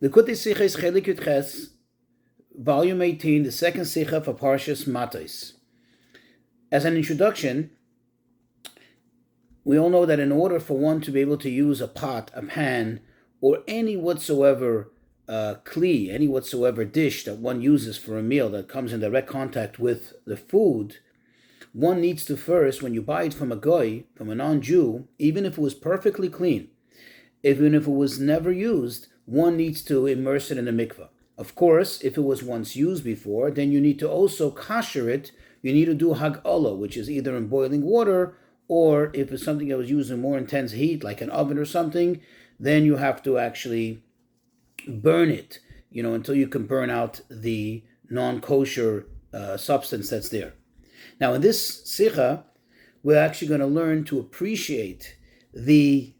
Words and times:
The 0.00 0.08
Kuti 0.08 0.36
Sikha 0.36 0.64
is 0.64 0.76
Chelik 0.76 1.06
Yud 1.06 1.24
Ches, 1.24 1.70
volume 2.54 3.00
18, 3.00 3.44
the 3.44 3.52
second 3.52 3.86
Sikha 3.86 4.20
for 4.20 4.34
Parshas 4.34 4.86
Matos. 4.86 5.54
As 6.70 6.84
an 6.84 6.96
introduction, 6.96 7.70
we 9.64 9.78
all 9.78 9.90
know 9.90 10.04
that 10.04 10.20
in 10.20 10.32
order 10.32 10.60
for 10.60 10.76
one 10.76 11.00
to 11.00 11.10
be 11.10 11.20
able 11.20 11.38
to 11.38 11.50
use 11.50 11.80
a 11.80 11.88
pot, 11.88 12.30
a 12.34 12.42
pan, 12.42 13.00
or 13.40 13.62
any 13.66 13.96
whatsoever 13.96 14.92
uh, 15.28 15.56
kli, 15.64 16.12
any 16.12 16.28
whatsoever 16.28 16.84
dish 16.84 17.24
that 17.24 17.38
one 17.38 17.60
uses 17.60 17.96
for 17.96 18.18
a 18.18 18.22
meal 18.22 18.48
that 18.50 18.68
comes 18.68 18.92
in 18.92 19.00
direct 19.00 19.28
contact 19.28 19.78
with 19.78 20.12
the 20.24 20.36
food, 20.36 20.98
one 21.72 22.00
needs 22.00 22.24
to 22.24 22.36
first, 22.36 22.82
when 22.82 22.94
you 22.94 23.02
buy 23.02 23.24
it 23.24 23.34
from 23.34 23.52
a 23.52 23.56
goy, 23.56 24.04
from 24.14 24.30
a 24.30 24.34
non-Jew, 24.34 25.08
even 25.18 25.44
if 25.44 25.58
it 25.58 25.60
was 25.60 25.74
perfectly 25.74 26.28
clean, 26.28 26.68
even 27.46 27.74
if 27.74 27.86
it 27.86 27.90
was 27.90 28.18
never 28.18 28.52
used, 28.52 29.06
one 29.24 29.56
needs 29.56 29.82
to 29.82 30.06
immerse 30.06 30.50
it 30.50 30.58
in 30.58 30.68
a 30.68 30.72
mikveh. 30.72 31.08
Of 31.38 31.54
course, 31.54 32.00
if 32.02 32.16
it 32.16 32.22
was 32.22 32.42
once 32.42 32.74
used 32.74 33.04
before, 33.04 33.50
then 33.50 33.70
you 33.70 33.80
need 33.80 33.98
to 34.00 34.10
also 34.10 34.50
kosher 34.50 35.08
it. 35.08 35.32
You 35.62 35.72
need 35.72 35.84
to 35.84 35.94
do 35.94 36.14
hag'ala, 36.14 36.76
which 36.76 36.96
is 36.96 37.10
either 37.10 37.36
in 37.36 37.46
boiling 37.46 37.82
water, 37.82 38.36
or 38.68 39.10
if 39.14 39.30
it's 39.30 39.44
something 39.44 39.68
that 39.68 39.76
was 39.78 39.90
used 39.90 40.10
in 40.10 40.20
more 40.20 40.38
intense 40.38 40.72
heat, 40.72 41.04
like 41.04 41.20
an 41.20 41.30
oven 41.30 41.58
or 41.58 41.64
something, 41.64 42.20
then 42.58 42.84
you 42.84 42.96
have 42.96 43.22
to 43.22 43.38
actually 43.38 44.02
burn 44.88 45.30
it, 45.30 45.60
you 45.90 46.02
know, 46.02 46.14
until 46.14 46.34
you 46.34 46.48
can 46.48 46.66
burn 46.66 46.90
out 46.90 47.20
the 47.30 47.84
non-kosher 48.08 49.06
uh, 49.32 49.56
substance 49.56 50.10
that's 50.10 50.30
there. 50.30 50.54
Now, 51.20 51.34
in 51.34 51.42
this 51.42 51.84
sikha, 51.84 52.44
we're 53.02 53.24
actually 53.26 53.48
going 53.48 53.60
to 53.60 53.66
learn 53.66 54.04
to 54.04 54.18
appreciate 54.18 55.16
the 55.54 56.15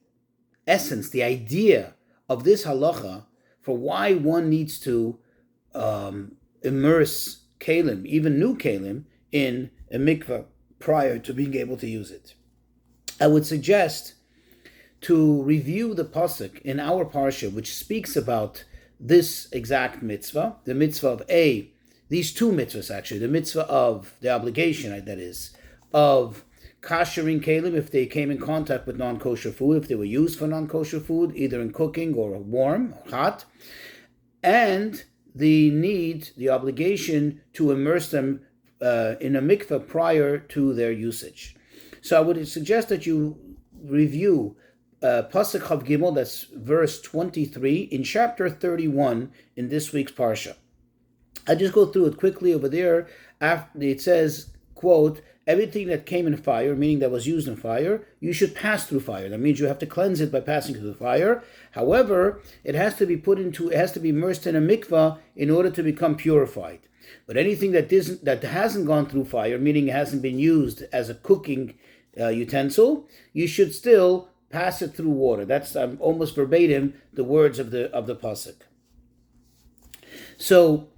essence, 0.67 1.09
the 1.11 1.23
idea 1.23 1.95
of 2.29 2.45
this 2.45 2.65
halacha 2.65 3.25
for 3.61 3.77
why 3.77 4.15
one 4.15 4.49
needs 4.49 4.79
to 4.81 5.19
um, 5.75 6.37
immerse 6.63 7.43
kalim, 7.61 8.05
even 8.07 8.39
new 8.39 8.57
kalim, 8.57 9.05
in 9.33 9.71
a 9.91 9.99
mikvah 9.99 10.45
prior 10.79 11.19
to 11.19 11.35
being 11.35 11.55
able 11.55 11.77
to 11.77 11.89
use 11.89 12.11
it. 12.11 12.35
I 13.21 13.27
would 13.27 13.47
suggest 13.47 14.15
to 15.03 15.43
review 15.43 15.95
the 15.95 16.05
pasuk 16.05 16.61
in 16.63 16.81
our 16.81 17.05
parsha, 17.05 17.53
which 17.53 17.75
speaks 17.75 18.17
about 18.17 18.65
this 18.99 19.49
exact 19.53 20.03
mitzvah, 20.03 20.57
the 20.65 20.75
mitzvah 20.75 21.09
of 21.09 21.23
a, 21.29 21.71
these 22.09 22.33
two 22.33 22.51
mitzvahs 22.51 22.95
actually, 22.95 23.21
the 23.21 23.29
mitzvah 23.29 23.67
of 23.67 24.15
the 24.21 24.31
obligation 24.31 25.05
that 25.05 25.19
is 25.19 25.57
of 25.93 26.45
kashering 26.87 27.43
kalim 27.43 27.75
if 27.75 27.91
they 27.91 28.07
came 28.07 28.31
in 28.31 28.39
contact 28.39 28.87
with 28.87 28.97
non-kosher 28.97 29.51
food, 29.51 29.83
if 29.83 29.89
they 29.89 29.95
were 29.97 30.05
used 30.05 30.39
for 30.39 30.47
non-kosher 30.47 31.01
food, 31.01 31.33
either 31.35 31.61
in 31.61 31.73
cooking 31.73 32.15
or 32.15 32.39
warm 32.39 32.95
or 32.95 33.11
hot, 33.11 33.45
and 34.43 35.05
the 35.35 35.71
need, 35.71 36.31
the 36.37 36.49
obligation 36.49 37.41
to 37.53 37.73
immerse 37.73 38.11
them 38.11 38.41
uh, 38.81 39.15
in 39.21 39.35
a 39.35 39.43
mikveh 39.43 39.87
prior 39.87 40.39
to 40.39 40.73
their 40.73 40.93
usage. 40.93 41.57
So 42.01 42.17
I 42.17 42.21
would 42.21 42.47
suggest 42.47 42.89
that 42.91 43.05
you 43.05 43.57
review 43.83 44.57
uh, 45.03 45.23
Pasuk 45.31 45.63
Chav 45.63 45.87
Gimel, 45.87 46.15
that's 46.15 46.45
verse 46.55 47.01
23, 47.03 47.81
in 47.91 48.05
chapter 48.05 48.49
31 48.49 49.31
in 49.57 49.69
this 49.69 49.93
week's 49.93 50.13
Parsha. 50.13 50.57
I 51.47 51.55
just 51.55 51.75
go 51.75 51.87
through 51.87 52.07
it 52.07 52.17
quickly 52.17 52.55
over 52.55 52.69
there. 52.69 53.09
After 53.41 53.83
it 53.83 54.01
says, 54.01 54.55
quote, 54.75 55.21
everything 55.47 55.87
that 55.89 56.07
came 56.07 56.27
in 56.27 56.37
fire, 56.37 56.75
meaning 56.75 56.99
that 56.99 57.11
was 57.11 57.27
used 57.27 57.47
in 57.47 57.57
fire, 57.57 58.05
you 58.21 58.33
should 58.33 58.55
pass 58.55 58.87
through 58.87 59.01
fire. 59.01 59.29
That 59.29 59.39
means 59.39 59.61
you 59.61 59.67
have 59.67 59.79
to 59.79 59.87
cleanse 59.87 60.21
it 60.21 60.33
by 60.33 60.41
passing 60.41 60.75
through 60.75 60.89
the 60.89 60.95
fire. 60.95 61.45
However, 61.73 62.41
it 62.65 62.75
has 62.75 62.97
to 62.97 63.07
be 63.07 63.17
put 63.17 63.39
into, 63.39 63.71
it 63.71 63.77
has 63.77 63.93
to 63.93 64.01
be 64.01 64.09
immersed 64.09 64.47
in 64.47 64.57
a 64.57 64.61
mikvah 64.61 65.19
in 65.37 65.51
order 65.51 65.71
to 65.71 65.83
become 65.83 66.17
purified. 66.17 66.81
But 67.27 67.37
anything 67.37 67.73
that 67.73 67.93
isn't, 67.93 68.25
that 68.25 68.43
hasn't 68.43 68.87
gone 68.87 69.07
through 69.07 69.27
fire, 69.27 69.59
meaning 69.59 69.89
it 69.89 69.95
hasn't 69.95 70.23
been 70.23 70.39
used 70.39 70.83
as 70.93 71.09
a 71.09 71.15
cooking 71.15 71.75
uh, 72.19 72.29
utensil, 72.29 73.09
you 73.33 73.47
should 73.47 73.75
still 73.75 74.29
pass 74.51 74.83
it 74.83 74.95
through 74.95 75.11
water. 75.11 75.45
That's 75.45 75.77
um, 75.77 75.97
almost 76.01 76.35
verbatim 76.35 76.95
the 77.13 77.25
words 77.25 77.59
of 77.59 77.71
the 77.71 77.91
of 77.93 78.07
the 78.07 78.17
pasuk. 78.17 78.57
So 80.39 80.89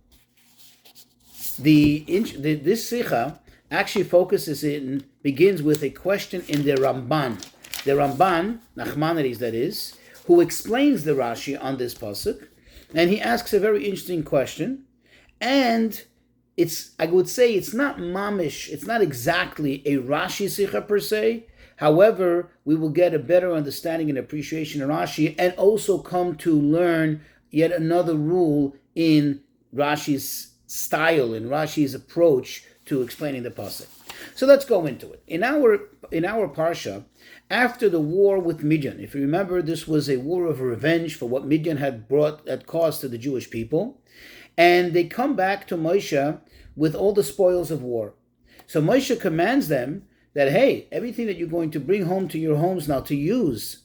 the, 1.59 2.05
the 2.39 2.55
this 2.55 2.89
sikha 2.89 3.41
actually 3.71 4.05
focuses 4.05 4.65
in 4.65 5.05
begins 5.23 5.63
with 5.63 5.83
a 5.83 5.91
question 5.91 6.43
in 6.49 6.65
the 6.65 6.75
Ramban. 6.75 7.39
The 7.85 7.93
Ramban, 7.93 8.61
Nachmanides 8.77 9.39
that 9.39 9.55
is, 9.55 9.95
who 10.27 10.41
explains 10.41 11.05
the 11.05 11.13
Rashi 11.13 11.63
on 11.63 11.77
this 11.77 11.95
pasuk, 11.95 12.49
and 12.95 13.11
he 13.11 13.21
asks 13.21 13.53
a 13.53 13.61
very 13.61 13.85
interesting 13.85 14.23
question, 14.23 14.85
and 15.41 16.05
it's 16.57 16.95
I 16.99 17.07
would 17.07 17.29
say 17.29 17.55
it's 17.55 17.75
not 17.75 17.99
mamish, 17.99 18.69
it's 18.69 18.87
not 18.87 19.03
exactly 19.03 19.83
a 19.87 19.99
Rashi 19.99 20.49
sikha 20.49 20.83
per 20.83 20.99
se. 20.99 21.47
However, 21.77 22.51
we 22.65 22.75
will 22.75 22.91
get 22.91 23.15
a 23.15 23.21
better 23.21 23.53
understanding 23.53 24.09
and 24.09 24.19
appreciation 24.19 24.83
of 24.83 24.89
Rashi, 24.89 25.35
and 25.39 25.55
also 25.55 25.99
come 25.99 26.35
to 26.37 26.53
learn 26.53 27.21
yet 27.51 27.71
another 27.71 28.17
rule 28.17 28.75
in 28.95 29.41
Rashi's 29.75 30.55
style, 30.67 31.33
in 31.33 31.45
Rashi's 31.45 31.95
approach 31.95 32.65
to 32.89 33.03
explaining 33.03 33.43
the 33.43 33.51
pasuk. 33.51 33.87
So 34.35 34.47
let's 34.47 34.65
go 34.65 34.87
into 34.87 35.13
it. 35.13 35.23
In 35.27 35.43
our 35.43 35.89
in 36.11 36.25
our 36.25 36.49
parsha, 36.49 37.05
after 37.51 37.89
the 37.89 38.01
war 38.01 38.39
with 38.39 38.63
Midian, 38.63 39.01
if 39.01 39.15
you 39.15 39.21
remember, 39.21 39.63
this 39.63 39.87
was 39.87 40.09
a 40.09 40.17
war 40.17 40.47
of 40.47 40.61
revenge 40.61 41.15
for 41.15 41.29
what 41.29 41.47
Midian 41.47 41.77
had 41.77 42.09
brought 42.09 42.47
at 42.49 42.67
cost 42.67 43.01
to 43.01 43.09
the 43.09 43.19
Jewish 43.19 43.51
people, 43.51 44.01
and 44.57 44.93
they 44.93 45.05
come 45.05 45.37
back 45.37 45.67
to 45.69 45.77
Moshe 45.77 46.41
with 46.77 46.95
all 46.95 47.13
the 47.13 47.23
spoils 47.23 47.71
of 47.71 47.83
war. 47.83 48.15
So 48.67 48.83
Moshe 48.83 49.21
commands 49.21 49.69
them 49.69 50.05
that 50.35 50.53
hey, 50.53 50.89
everything 50.93 51.27
that 51.27 51.37
you're 51.37 51.49
going 51.49 51.71
to 51.73 51.81
bring 51.81 52.07
home 52.07 52.29
to 52.29 52.39
your 52.39 52.57
homes 52.57 52.89
now 52.89 53.01
to 53.01 53.17
use 53.17 53.83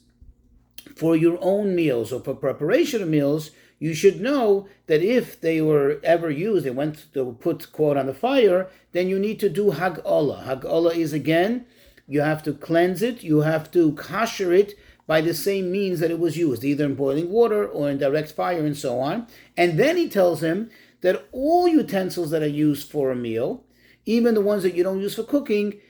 for 0.96 1.16
your 1.16 1.38
own 1.40 1.74
meals 1.74 2.12
or 2.12 2.20
for 2.20 2.34
preparation 2.34 3.02
of 3.02 3.08
meals, 3.08 3.50
you 3.78 3.94
should 3.94 4.20
know 4.20 4.68
that 4.86 5.02
if 5.02 5.40
they 5.40 5.60
were 5.60 6.00
ever 6.02 6.30
used, 6.30 6.64
they 6.64 6.70
went 6.70 7.12
to 7.12 7.36
put 7.40 7.72
quote 7.72 7.96
on 7.96 8.06
the 8.06 8.14
fire, 8.14 8.68
then 8.92 9.08
you 9.08 9.18
need 9.18 9.40
to 9.40 9.48
do 9.48 9.72
hag'ala. 9.72 10.44
Hag'ala 10.44 10.94
is 10.94 11.12
again, 11.12 11.66
you 12.06 12.20
have 12.20 12.42
to 12.44 12.52
cleanse 12.52 13.02
it, 13.02 13.22
you 13.22 13.40
have 13.40 13.70
to 13.72 13.92
kasher 13.92 14.56
it 14.56 14.74
by 15.06 15.20
the 15.20 15.34
same 15.34 15.70
means 15.70 16.00
that 16.00 16.10
it 16.10 16.18
was 16.18 16.36
used, 16.36 16.64
either 16.64 16.84
in 16.84 16.94
boiling 16.94 17.30
water 17.30 17.66
or 17.66 17.90
in 17.90 17.98
direct 17.98 18.32
fire 18.32 18.64
and 18.64 18.76
so 18.76 19.00
on. 19.00 19.26
And 19.56 19.78
then 19.78 19.96
he 19.96 20.08
tells 20.08 20.42
him 20.42 20.70
that 21.02 21.28
all 21.32 21.68
utensils 21.68 22.30
that 22.30 22.42
are 22.42 22.46
used 22.46 22.90
for 22.90 23.10
a 23.10 23.16
meal, 23.16 23.64
even 24.06 24.34
the 24.34 24.40
ones 24.40 24.62
that 24.62 24.74
you 24.74 24.82
don't 24.82 25.00
use 25.00 25.14
for 25.14 25.24
cooking, 25.24 25.80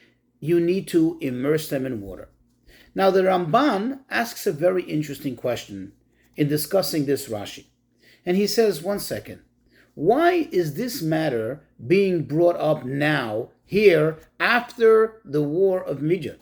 you 0.40 0.58
need 0.58 0.88
to 0.88 1.18
immerse 1.20 1.68
them 1.68 1.86
in 1.86 2.00
water. 2.00 2.28
Now, 2.94 3.10
the 3.10 3.22
Ramban 3.22 4.00
asks 4.10 4.46
a 4.46 4.52
very 4.52 4.82
interesting 4.84 5.36
question 5.36 5.92
in 6.36 6.48
discussing 6.48 7.06
this 7.06 7.28
Rashi. 7.28 7.66
And 8.26 8.36
he 8.36 8.46
says, 8.46 8.82
one 8.82 8.98
second, 8.98 9.40
why 9.94 10.48
is 10.50 10.74
this 10.74 11.02
matter 11.02 11.62
being 11.86 12.24
brought 12.24 12.56
up 12.56 12.84
now, 12.84 13.50
here, 13.64 14.18
after 14.40 15.20
the 15.24 15.42
war 15.42 15.82
of 15.82 16.02
Midian? 16.02 16.38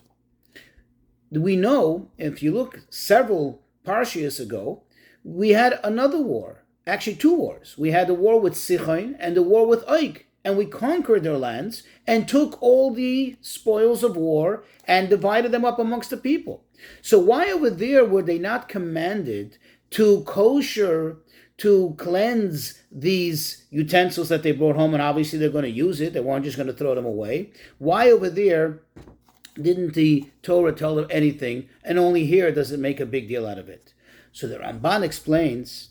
We 1.30 1.56
know, 1.56 2.10
if 2.18 2.42
you 2.42 2.52
look 2.52 2.80
several 2.90 3.62
parshias 3.84 4.38
ago, 4.38 4.82
we 5.24 5.50
had 5.50 5.80
another 5.82 6.18
war, 6.18 6.64
actually 6.86 7.16
two 7.16 7.34
wars. 7.34 7.76
We 7.78 7.90
had 7.90 8.06
the 8.06 8.14
war 8.14 8.40
with 8.40 8.54
Sichon 8.54 9.16
and 9.18 9.36
the 9.36 9.42
war 9.42 9.66
with 9.66 9.84
Og, 9.88 10.24
and 10.44 10.56
we 10.56 10.66
conquered 10.66 11.22
their 11.22 11.38
lands 11.38 11.82
and 12.06 12.26
took 12.26 12.60
all 12.62 12.92
the 12.92 13.36
spoils 13.40 14.02
of 14.02 14.16
war 14.16 14.64
and 14.86 15.08
divided 15.08 15.52
them 15.52 15.64
up 15.64 15.78
amongst 15.78 16.10
the 16.10 16.16
people. 16.16 16.64
So 17.00 17.18
why 17.18 17.50
over 17.50 17.70
there 17.70 18.04
were 18.04 18.22
they 18.22 18.38
not 18.38 18.68
commanded 18.68 19.58
to 19.90 20.22
kosher 20.24 21.18
to 21.58 21.94
cleanse 21.98 22.82
these 22.90 23.66
utensils 23.70 24.28
that 24.28 24.42
they 24.42 24.52
brought 24.52 24.76
home, 24.76 24.94
and 24.94 25.02
obviously 25.02 25.38
they're 25.38 25.50
going 25.50 25.64
to 25.64 25.70
use 25.70 26.00
it. 26.00 26.12
They 26.12 26.20
weren't 26.20 26.44
just 26.44 26.56
going 26.56 26.66
to 26.66 26.72
throw 26.72 26.94
them 26.94 27.06
away. 27.06 27.52
Why 27.78 28.10
over 28.10 28.30
there 28.30 28.80
didn't 29.60 29.94
the 29.94 30.30
Torah 30.42 30.72
tell 30.72 30.94
them 30.94 31.06
anything, 31.10 31.68
and 31.84 31.98
only 31.98 32.26
here 32.26 32.50
does 32.50 32.72
it 32.72 32.80
make 32.80 33.00
a 33.00 33.06
big 33.06 33.28
deal 33.28 33.46
out 33.46 33.58
of 33.58 33.68
it? 33.68 33.92
So 34.32 34.48
the 34.48 34.58
Ramban 34.58 35.02
explains 35.02 35.90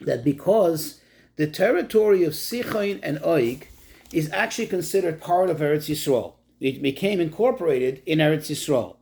that 0.00 0.24
because 0.24 1.00
the 1.36 1.46
territory 1.46 2.24
of 2.24 2.32
Sichon 2.32 3.00
and 3.02 3.18
Og 3.20 3.64
is 4.12 4.30
actually 4.32 4.66
considered 4.66 5.20
part 5.20 5.50
of 5.50 5.58
Eretz 5.58 5.88
Yisrael. 5.88 6.34
It 6.58 6.82
became 6.82 7.20
incorporated 7.20 8.02
in 8.04 8.18
Eretz 8.18 8.50
Yisrael. 8.50 8.96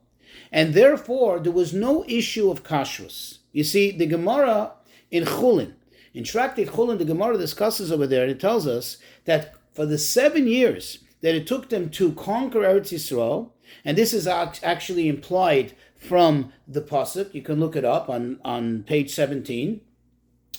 And 0.52 0.74
therefore, 0.74 1.40
there 1.40 1.52
was 1.52 1.72
no 1.72 2.04
issue 2.06 2.50
of 2.50 2.62
kashrus. 2.62 3.38
You 3.52 3.64
see, 3.64 3.90
the 3.90 4.06
Gemara 4.06 4.74
in 5.10 5.24
Chulin, 5.24 5.74
in 6.18 6.24
Tractate 6.24 6.70
Chulin, 6.70 6.98
the 6.98 7.04
Gemara 7.04 7.38
discusses 7.38 7.92
over 7.92 8.04
there, 8.04 8.22
and 8.22 8.30
it 8.32 8.40
tells 8.40 8.66
us 8.66 8.96
that 9.24 9.54
for 9.72 9.86
the 9.86 9.96
seven 9.96 10.48
years 10.48 10.98
that 11.20 11.36
it 11.36 11.46
took 11.46 11.68
them 11.68 11.88
to 11.90 12.10
conquer 12.10 12.62
Eretz 12.62 12.92
Yisrael, 12.92 13.52
and 13.84 13.96
this 13.96 14.12
is 14.12 14.26
actually 14.26 15.08
implied 15.08 15.76
from 15.96 16.52
the 16.66 16.80
pasuk. 16.80 17.32
You 17.34 17.42
can 17.42 17.60
look 17.60 17.76
it 17.76 17.84
up 17.84 18.10
on 18.10 18.40
on 18.44 18.82
page 18.82 19.14
seventeen. 19.14 19.80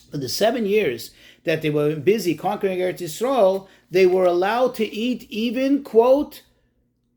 For 0.10 0.18
the 0.18 0.30
seven 0.30 0.66
years 0.66 1.12
that 1.44 1.62
they 1.62 1.70
were 1.70 1.98
busy 1.98 2.36
conquering 2.36 2.80
Eretz 2.80 3.02
Yisrael, 3.02 3.68
they 3.92 4.06
were 4.06 4.26
allowed 4.26 4.76
to 4.76 4.86
eat 4.86 5.24
even 5.30 5.84
quote 5.84 6.44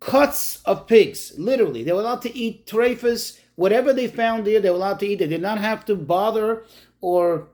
cuts 0.01 0.61
of 0.65 0.89
pigs. 0.89 1.33
Literally, 1.39 1.85
they 1.85 1.93
were 1.93 2.01
allowed 2.01 2.23
to 2.23 2.37
eat 2.37 2.67
trephus, 2.67 3.39
whatever 3.55 3.93
they 3.93 4.09
found 4.09 4.45
there. 4.45 4.59
They 4.59 4.71
were 4.71 4.83
allowed 4.83 4.99
to 4.99 5.07
eat. 5.07 5.21
They 5.21 5.29
did 5.29 5.43
not 5.43 5.59
have 5.59 5.85
to 5.85 5.95
bother 5.95 6.65
or 7.01 7.49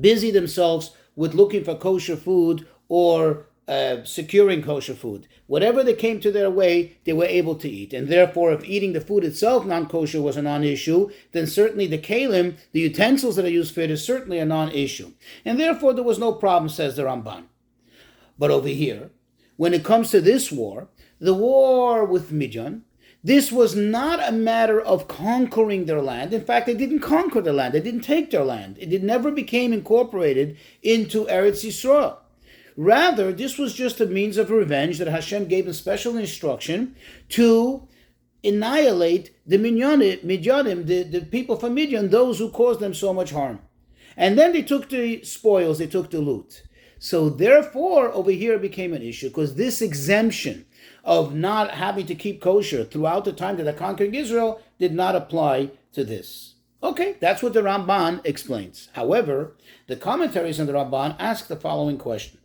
busy 0.00 0.30
themselves 0.30 0.92
with 1.14 1.34
looking 1.34 1.64
for 1.64 1.74
kosher 1.74 2.16
food 2.16 2.66
or 2.88 3.46
uh, 3.68 4.04
securing 4.04 4.62
kosher 4.62 4.94
food. 4.94 5.26
Whatever 5.46 5.82
they 5.82 5.94
came 5.94 6.20
to 6.20 6.30
their 6.30 6.50
way, 6.50 6.98
they 7.04 7.12
were 7.12 7.24
able 7.24 7.56
to 7.56 7.68
eat. 7.68 7.92
And 7.92 8.08
therefore, 8.08 8.52
if 8.52 8.64
eating 8.64 8.92
the 8.92 9.00
food 9.00 9.24
itself 9.24 9.66
non 9.66 9.88
kosher 9.88 10.22
was 10.22 10.36
a 10.36 10.42
non 10.42 10.62
issue, 10.62 11.10
then 11.32 11.46
certainly 11.46 11.86
the 11.86 11.98
kalim, 11.98 12.56
the 12.72 12.80
utensils 12.80 13.36
that 13.36 13.44
are 13.44 13.50
used 13.50 13.74
for 13.74 13.80
it, 13.80 13.90
is 13.90 14.04
certainly 14.04 14.38
a 14.38 14.44
non 14.44 14.70
issue. 14.70 15.12
And 15.44 15.58
therefore, 15.58 15.94
there 15.94 16.04
was 16.04 16.18
no 16.18 16.32
problem, 16.32 16.68
says 16.68 16.96
the 16.96 17.02
Ramban. 17.02 17.44
But 18.38 18.50
over 18.50 18.68
here, 18.68 19.10
when 19.56 19.74
it 19.74 19.84
comes 19.84 20.10
to 20.10 20.20
this 20.20 20.52
war, 20.52 20.88
the 21.18 21.34
war 21.34 22.04
with 22.04 22.30
Midian, 22.30 22.84
this 23.26 23.50
was 23.50 23.74
not 23.74 24.20
a 24.22 24.30
matter 24.30 24.80
of 24.80 25.08
conquering 25.08 25.86
their 25.86 26.00
land. 26.00 26.32
In 26.32 26.44
fact, 26.44 26.66
they 26.66 26.74
didn't 26.74 27.00
conquer 27.00 27.40
the 27.40 27.52
land. 27.52 27.74
They 27.74 27.80
didn't 27.80 28.02
take 28.02 28.30
their 28.30 28.44
land. 28.44 28.78
It 28.78 29.02
never 29.02 29.32
became 29.32 29.72
incorporated 29.72 30.56
into 30.80 31.26
Eretz 31.26 31.64
Yisrael. 31.64 32.18
Rather, 32.76 33.32
this 33.32 33.58
was 33.58 33.74
just 33.74 34.00
a 34.00 34.06
means 34.06 34.36
of 34.36 34.52
revenge 34.52 34.98
that 34.98 35.08
Hashem 35.08 35.46
gave 35.46 35.66
a 35.66 35.74
special 35.74 36.16
instruction 36.16 36.94
to 37.30 37.88
annihilate 38.44 39.34
the 39.44 39.58
Midianim, 39.58 40.86
the, 40.86 41.02
the 41.02 41.22
people 41.22 41.56
from 41.56 41.74
Midian, 41.74 42.10
those 42.10 42.38
who 42.38 42.48
caused 42.48 42.78
them 42.78 42.94
so 42.94 43.12
much 43.12 43.32
harm. 43.32 43.58
And 44.16 44.38
then 44.38 44.52
they 44.52 44.62
took 44.62 44.88
the 44.88 45.24
spoils, 45.24 45.78
they 45.78 45.88
took 45.88 46.12
the 46.12 46.20
loot. 46.20 46.62
So 47.00 47.28
therefore, 47.28 48.12
over 48.12 48.30
here 48.30 48.54
it 48.54 48.62
became 48.62 48.92
an 48.92 49.02
issue 49.02 49.30
because 49.30 49.56
this 49.56 49.82
exemption 49.82 50.64
of 51.04 51.34
not 51.34 51.72
having 51.72 52.06
to 52.06 52.14
keep 52.14 52.40
kosher 52.40 52.84
throughout 52.84 53.24
the 53.24 53.32
time 53.32 53.56
that 53.56 53.64
they're 53.64 53.72
conquering 53.72 54.14
Israel 54.14 54.60
did 54.78 54.92
not 54.92 55.16
apply 55.16 55.70
to 55.92 56.04
this. 56.04 56.54
Okay, 56.82 57.16
that's 57.20 57.42
what 57.42 57.52
the 57.52 57.62
Ramban 57.62 58.20
explains. 58.24 58.88
However, 58.92 59.56
the 59.86 59.96
commentaries 59.96 60.60
on 60.60 60.66
the 60.66 60.72
Ramban 60.72 61.16
ask 61.18 61.48
the 61.48 61.56
following 61.56 61.98
question. 61.98 62.38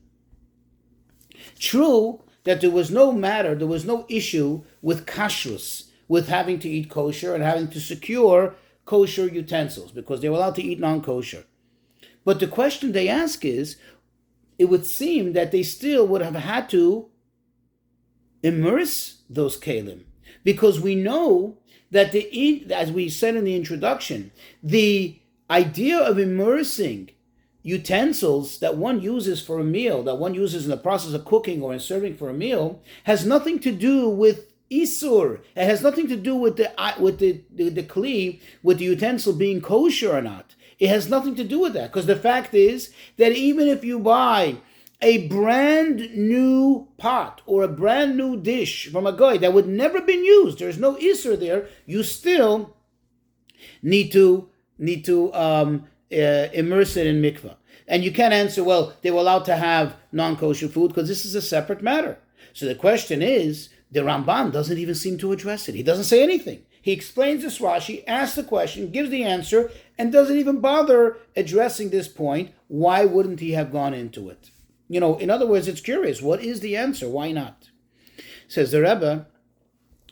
True 1.60 2.24
that 2.44 2.62
there 2.62 2.72
was 2.72 2.90
no 2.90 3.12
matter, 3.12 3.54
there 3.56 3.68
was 3.68 3.86
no 3.86 4.06
issue 4.10 4.64
with 4.82 5.06
kashrus, 5.06 5.90
with 6.08 6.28
having 6.28 6.60
to 6.60 6.70
eat 6.70 6.90
kosher 6.90 7.36
and 7.36 7.44
having 7.44 7.68
to 7.70 7.80
secure 7.80 8.56
kosher 8.86 9.28
utensils, 9.28 9.92
because 9.92 10.22
they 10.22 10.30
were 10.30 10.38
allowed 10.38 10.56
to 10.56 10.64
eat 10.64 10.80
non-kosher. 10.80 11.46
But 12.26 12.40
the 12.40 12.48
question 12.48 12.92
they 12.92 13.08
ask 13.08 13.46
is, 13.46 13.78
it 14.58 14.66
would 14.66 14.86
seem 14.86 15.34
that 15.34 15.52
they 15.52 15.64
still 15.64 16.08
would 16.08 16.22
have 16.22 16.36
had 16.36 16.70
to 16.70 17.11
immerse 18.44 19.22
those 19.30 19.60
kalim. 19.60 20.02
Because 20.44 20.80
we 20.80 20.96
know 20.96 21.58
that 21.92 22.12
the 22.12 22.72
as 22.74 22.92
we 22.92 23.10
said 23.10 23.36
in 23.36 23.44
the 23.44 23.56
introduction 23.56 24.32
the 24.64 25.20
idea 25.50 26.00
of 26.00 26.18
immersing 26.18 27.10
utensils 27.64 28.60
that 28.60 28.78
one 28.78 29.02
uses 29.02 29.42
for 29.42 29.60
a 29.60 29.64
meal 29.64 30.02
that 30.02 30.16
one 30.16 30.34
uses 30.34 30.64
in 30.64 30.72
the 30.72 30.78
process 30.78 31.14
of 31.14 31.26
cooking 31.26 31.62
or 31.62 31.74
in 31.74 31.80
serving 31.80 32.16
for 32.16 32.30
a 32.30 32.34
meal 32.34 32.82
has 33.04 33.26
nothing 33.26 33.60
to 33.60 33.72
do 33.72 34.10
with 34.10 34.52
isur. 34.72 35.42
It 35.56 35.66
has 35.66 35.84
nothing 35.84 36.08
to 36.08 36.16
do 36.16 36.36
with 36.36 36.56
the 36.56 36.72
uh, 36.82 36.94
with 37.00 37.20
the 37.20 37.42
the, 37.54 37.70
the 37.70 37.84
kli 37.84 38.40
with 38.64 38.80
the 38.80 38.86
utensil 38.86 39.34
being 39.34 39.62
kosher 39.62 40.16
or 40.16 40.22
not. 40.22 40.56
It 40.80 40.90
has 40.90 41.10
nothing 41.10 41.36
to 41.36 41.44
do 41.44 41.60
with 41.60 41.74
that 41.74 41.92
because 41.92 42.08
the 42.08 42.16
fact 42.16 42.56
is 42.56 42.92
that 43.18 43.34
even 43.34 43.68
if 43.68 43.84
you 43.84 44.00
buy 44.00 44.58
a 45.02 45.28
brand 45.28 46.16
new 46.16 46.88
pot 46.98 47.42
or 47.46 47.64
a 47.64 47.68
brand 47.68 48.16
new 48.16 48.38
dish 48.38 48.88
from 48.92 49.08
a 49.08 49.14
guy 49.14 49.38
that 49.38 49.54
would 49.54 49.68
never 49.68 50.02
been 50.02 50.24
used, 50.24 50.60
there's 50.60 50.78
no 50.78 50.98
iser 50.98 51.36
there, 51.36 51.68
you 51.86 52.04
still 52.04 52.76
need 53.82 54.12
to 54.12 54.50
need 54.78 55.06
to 55.06 55.34
um, 55.34 55.88
uh, 56.12 56.48
immerse 56.54 56.98
it 56.98 57.08
in 57.08 57.22
mikvah. 57.22 57.56
And 57.88 58.04
you 58.04 58.12
can't 58.12 58.34
answer, 58.34 58.64
well, 58.64 58.94
they 59.02 59.12
were 59.12 59.20
allowed 59.20 59.46
to 59.46 59.56
have 59.56 59.96
non-kosher 60.12 60.70
food 60.70 60.90
because 60.90 61.08
this 61.08 61.26
is 61.26 61.36
a 61.36 61.42
separate 61.42 61.84
matter. 61.84 62.18
So 62.54 62.66
the 62.66 62.76
question 62.76 63.22
is, 63.22 63.70
the 63.92 64.00
Ramban 64.00 64.52
doesn't 64.52 64.78
even 64.78 64.96
seem 64.96 65.18
to 65.20 65.32
address 65.32 65.68
it. 65.68 65.76
He 65.76 65.84
doesn't 65.84 66.06
say 66.06 66.24
anything. 66.24 66.64
He 66.82 66.94
explains 66.94 67.44
this 67.44 67.60
Rashi, 67.60 68.04
asks 68.08 68.36
the 68.36 68.44
question, 68.44 68.92
gives 68.92 69.10
the 69.10 69.24
answer, 69.24 69.70
and 69.98 70.12
doesn't 70.12 70.38
even 70.38 70.62
bother 70.62 71.18
addressing 71.36 71.90
this 71.90 72.08
point. 72.08 72.52
Why 72.68 73.06
wouldn't 73.06 73.40
he 73.40 73.52
have 73.52 73.72
gone 73.72 73.94
into 73.94 74.30
it? 74.30 74.50
You 74.92 75.00
know, 75.00 75.18
in 75.20 75.30
other 75.30 75.48
words, 75.48 75.70
it's 75.70 75.80
curious. 75.80 76.22
What 76.22 76.44
is 76.44 76.60
the 76.60 76.76
answer? 76.76 77.08
Why 77.08 77.32
not? 77.32 77.70
Says 78.50 78.72
the 78.72 78.82
Rebbe, 78.82 79.26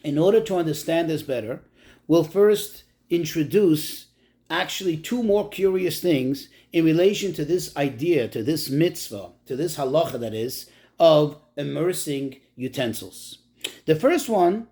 in 0.06 0.18
order 0.18 0.40
to 0.40 0.56
understand 0.56 1.10
this 1.10 1.22
better, 1.22 1.64
we'll 2.08 2.24
first 2.24 2.84
introduce 3.10 4.06
actually 4.50 4.96
two 4.96 5.22
more 5.22 5.50
curious 5.50 6.00
things 6.00 6.48
in 6.72 6.86
relation 6.86 7.34
to 7.34 7.44
this 7.44 7.76
idea, 7.76 8.30
to 8.30 8.42
this 8.42 8.70
mitzvah, 8.70 9.32
to 9.48 9.58
this 9.58 9.76
halacha 9.76 10.18
that 10.18 10.34
is, 10.34 10.70
of 10.98 11.38
immersing 11.58 12.38
utensils. 12.56 13.40
The 13.86 13.96
first 13.96 14.30
one 14.30 14.68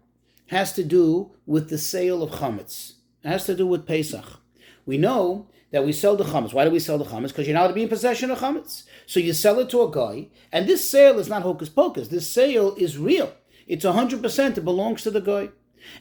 has 0.45 0.71
to 0.75 0.85
do 0.85 1.31
with 1.45 1.69
the 1.69 1.77
sale 1.77 2.23
of 2.23 2.31
chametz. 2.39 2.93
It 3.25 3.27
has 3.27 3.45
to 3.47 3.55
do 3.55 3.67
with 3.67 3.85
Pesach. 3.85 4.39
We 4.85 4.97
know 4.97 5.49
that 5.71 5.85
we 5.85 5.91
sell 5.91 6.15
the 6.15 6.23
chametz. 6.23 6.53
Why 6.53 6.63
do 6.63 6.71
we 6.71 6.79
sell 6.79 6.97
the 6.97 7.05
chametz? 7.05 7.29
Because 7.29 7.47
you're 7.47 7.57
not 7.57 7.67
to 7.67 7.73
be 7.73 7.83
in 7.83 7.89
possession 7.89 8.31
of 8.31 8.39
chametz. 8.39 8.83
So 9.05 9.19
you 9.19 9.33
sell 9.33 9.59
it 9.59 9.69
to 9.69 9.81
a 9.81 9.91
guy, 9.91 10.27
and 10.51 10.67
this 10.67 10.89
sale 10.89 11.19
is 11.19 11.27
not 11.27 11.41
hocus 11.41 11.69
pocus. 11.69 12.07
This 12.07 12.29
sale 12.29 12.75
is 12.75 12.97
real. 12.97 13.33
It's 13.67 13.85
100%. 13.85 14.57
It 14.57 14.65
belongs 14.65 15.03
to 15.03 15.11
the 15.11 15.21
guy. 15.21 15.49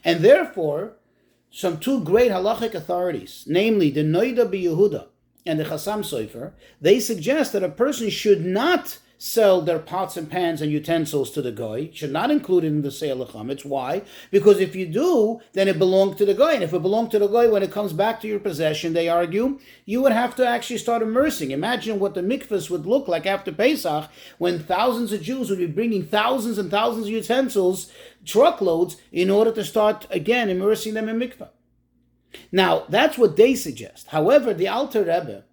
And 0.03 0.21
therefore, 0.21 0.97
some 1.49 1.79
two 1.79 2.03
great 2.03 2.31
halachic 2.31 2.73
authorities, 2.73 3.43
namely 3.47 3.89
the 3.89 4.03
Noida 4.03 4.49
Yehuda 4.49 5.07
and 5.45 5.59
the 5.59 5.65
Chassam 5.65 5.99
Sofer, 5.99 6.53
they 6.81 6.99
suggest 6.99 7.53
that 7.53 7.63
a 7.63 7.69
person 7.69 8.09
should 8.09 8.45
not 8.45 8.99
sell 9.17 9.61
their 9.61 9.79
pots 9.79 10.15
and 10.15 10.29
pans 10.29 10.61
and 10.61 10.71
utensils 10.71 11.31
to 11.31 11.41
the 11.41 11.51
guy. 11.51 11.89
Should 11.93 12.11
not 12.11 12.29
include 12.29 12.63
it 12.63 12.67
in 12.67 12.81
the 12.83 12.91
sale 12.91 13.21
of 13.21 13.29
chametz. 13.29 13.65
Why? 13.65 14.03
Because 14.31 14.59
if 14.59 14.75
you 14.75 14.85
do, 14.85 15.39
then 15.53 15.67
it 15.67 15.79
belonged 15.79 16.17
to 16.17 16.25
the 16.25 16.33
guy. 16.33 16.53
And 16.53 16.63
if 16.63 16.73
it 16.73 16.81
belonged 16.81 17.11
to 17.11 17.19
the 17.19 17.27
guy, 17.27 17.47
when 17.47 17.63
it 17.63 17.71
comes 17.71 17.93
back 17.93 18.21
to 18.21 18.27
your 18.27 18.39
possession, 18.39 18.93
they 18.93 19.09
argue, 19.09 19.59
you 19.85 20.01
would 20.01 20.11
have 20.11 20.35
to 20.35 20.47
actually 20.47 20.77
start 20.77 21.01
immersing. 21.01 21.51
Imagine 21.51 21.99
what 21.99 22.13
the 22.13 22.21
mikvahs 22.21 22.69
would 22.69 22.85
look 22.85 23.07
like 23.07 23.25
after 23.25 23.51
Pesach, 23.51 24.09
when 24.37 24.59
thousands 24.59 25.11
of 25.11 25.21
Jews 25.21 25.49
would 25.49 25.59
be 25.59 25.65
bringing 25.65 26.05
thousands 26.05 26.57
and 26.57 26.69
thousands 26.69 27.07
of 27.07 27.11
utensils, 27.11 27.91
truckloads, 28.23 28.97
in 29.11 29.29
order 29.29 29.51
to 29.51 29.63
start 29.63 30.05
again 30.11 30.49
immersing 30.49 30.93
them 30.93 31.09
in 31.09 31.17
mikvah. 31.19 31.49
Now, 32.51 32.85
that's 32.89 33.17
what 33.17 33.35
they 33.35 33.55
suggest. 33.55 34.07
However, 34.07 34.53
the 34.53 34.67
Alter 34.67 34.99
Rebbe, 34.99 35.45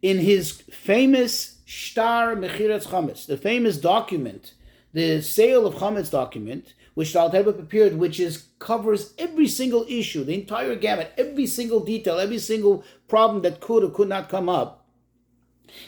in 0.00 0.18
his 0.18 0.52
famous 0.52 1.53
Shtar 1.64 2.36
Mechiras 2.36 2.86
Chametz, 2.86 3.26
the 3.26 3.36
famous 3.36 3.76
document, 3.76 4.54
the 4.92 5.20
sale 5.22 5.66
of 5.66 5.74
Chametz 5.74 6.10
document, 6.10 6.74
which 6.94 7.12
the 7.12 7.20
Alter 7.20 7.52
prepared, 7.52 7.96
which 7.96 8.20
is 8.20 8.48
covers 8.58 9.14
every 9.18 9.48
single 9.48 9.84
issue, 9.88 10.24
the 10.24 10.34
entire 10.34 10.76
gamut, 10.76 11.12
every 11.18 11.46
single 11.46 11.80
detail, 11.80 12.18
every 12.18 12.38
single 12.38 12.84
problem 13.08 13.42
that 13.42 13.60
could 13.60 13.82
or 13.82 13.90
could 13.90 14.08
not 14.08 14.28
come 14.28 14.48
up. 14.48 14.86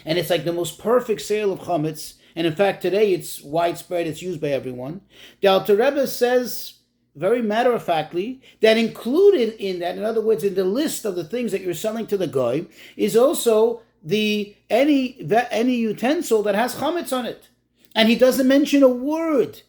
And 0.05 0.17
it's 0.17 0.29
like 0.29 0.43
the 0.43 0.53
most 0.53 0.79
perfect 0.79 1.21
sale 1.21 1.53
of 1.53 1.59
Chametz. 1.59 2.15
And 2.35 2.45
in 2.45 2.55
fact, 2.55 2.81
today 2.81 3.13
it's 3.13 3.41
widespread, 3.41 4.05
it's 4.05 4.21
used 4.21 4.41
by 4.41 4.49
everyone. 4.49 5.01
The 5.41 5.47
Alter 5.47 5.75
Rebbe 5.75 6.05
says 6.07 6.73
very 7.15 7.41
matter 7.41 7.71
of 7.71 7.83
factly, 7.83 8.39
that 8.61 8.77
included 8.77 9.55
in 9.59 9.79
that, 9.79 9.97
in 9.97 10.03
other 10.03 10.21
words, 10.21 10.43
in 10.43 10.53
the 10.53 10.63
list 10.63 11.03
of 11.03 11.15
the 11.15 11.23
things 11.23 11.51
that 11.51 11.61
you're 11.61 11.73
selling 11.73 12.05
to 12.05 12.15
the 12.15 12.27
guy, 12.27 12.65
is 12.95 13.17
also 13.17 13.81
the 14.07 14.55
any 14.69 15.17
any 15.51 15.75
utensil 15.75 16.41
that 16.43 16.55
has 16.55 16.75
chametz 16.75 17.11
on 17.11 17.25
it, 17.25 17.49
and 17.93 18.07
he 18.07 18.15
doesn't 18.15 18.47
mention 18.47 18.81
a 18.81 18.87
word. 18.87 19.61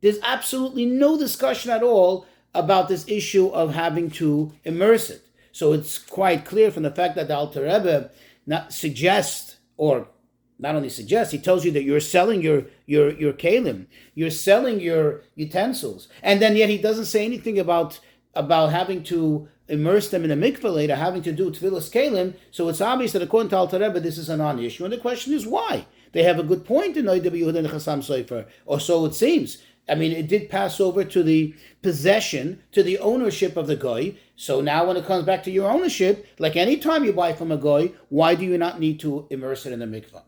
There's 0.00 0.20
absolutely 0.22 0.86
no 0.86 1.18
discussion 1.18 1.72
at 1.72 1.82
all 1.82 2.24
about 2.54 2.88
this 2.88 3.04
issue 3.08 3.48
of 3.48 3.74
having 3.74 4.08
to 4.10 4.52
immerse 4.64 5.10
it. 5.10 5.22
So 5.50 5.72
it's 5.72 5.98
quite 5.98 6.44
clear 6.44 6.70
from 6.70 6.84
the 6.84 6.92
fact 6.92 7.16
that 7.16 7.26
the 7.26 7.34
Alter 7.34 7.62
Rebbe 7.62 8.10
not 8.46 8.72
suggests 8.72 9.56
or 9.76 10.06
not 10.60 10.76
only 10.76 10.88
suggests, 10.88 11.32
he 11.32 11.38
tells 11.38 11.64
you 11.64 11.72
that 11.72 11.82
you're 11.82 11.98
selling 11.98 12.42
your 12.42 12.66
your 12.86 13.10
your 13.14 13.32
kalim, 13.32 13.86
you're 14.14 14.30
selling 14.30 14.78
your 14.78 15.22
utensils, 15.34 16.06
and 16.22 16.40
then 16.40 16.54
yet 16.54 16.68
he 16.68 16.78
doesn't 16.78 17.06
say 17.06 17.24
anything 17.24 17.58
about 17.58 17.98
about 18.34 18.70
having 18.70 19.02
to 19.04 19.48
immerse 19.68 20.08
them 20.10 20.24
in 20.24 20.30
a 20.30 20.36
mikveh 20.36 20.74
later, 20.74 20.96
having 20.96 21.22
to 21.22 21.32
do 21.32 21.50
tevilas 21.50 21.90
kalim. 21.90 22.34
So 22.50 22.68
it's 22.68 22.80
obvious 22.80 23.12
that 23.12 23.22
according 23.22 23.50
to 23.50 23.56
Alter 23.56 23.78
Rebbe, 23.78 24.00
this 24.00 24.18
is 24.18 24.28
a 24.28 24.36
non-issue, 24.36 24.84
and 24.84 24.92
the 24.92 24.98
question 24.98 25.32
is 25.32 25.46
why. 25.46 25.86
They 26.12 26.24
have 26.24 26.40
a 26.40 26.44
good 26.44 26.64
point 26.64 26.96
in 26.96 27.04
Noida 27.04 27.30
Yehuda 27.30 27.58
and 27.58 27.68
Chassam 27.68 28.00
Sofer, 28.00 28.46
or 28.66 28.80
so 28.80 29.04
it 29.04 29.14
seems. 29.14 29.58
I 29.88 29.94
mean, 29.94 30.12
it 30.12 30.28
did 30.28 30.50
pass 30.50 30.80
over 30.80 31.04
to 31.04 31.22
the 31.22 31.54
possession, 31.82 32.62
to 32.72 32.82
the 32.82 32.98
ownership 32.98 33.56
of 33.56 33.66
the 33.66 33.76
goy. 33.76 34.16
So 34.36 34.60
now, 34.60 34.86
when 34.86 34.96
it 34.96 35.06
comes 35.06 35.24
back 35.24 35.42
to 35.44 35.50
your 35.50 35.70
ownership, 35.70 36.26
like 36.38 36.56
any 36.56 36.76
time 36.76 37.04
you 37.04 37.12
buy 37.12 37.32
from 37.32 37.50
a 37.50 37.56
goy, 37.56 37.92
why 38.08 38.34
do 38.34 38.44
you 38.44 38.58
not 38.58 38.78
need 38.78 39.00
to 39.00 39.26
immerse 39.30 39.66
it 39.66 39.72
in 39.72 39.80
the 39.80 39.86
mikvah? 39.86 40.22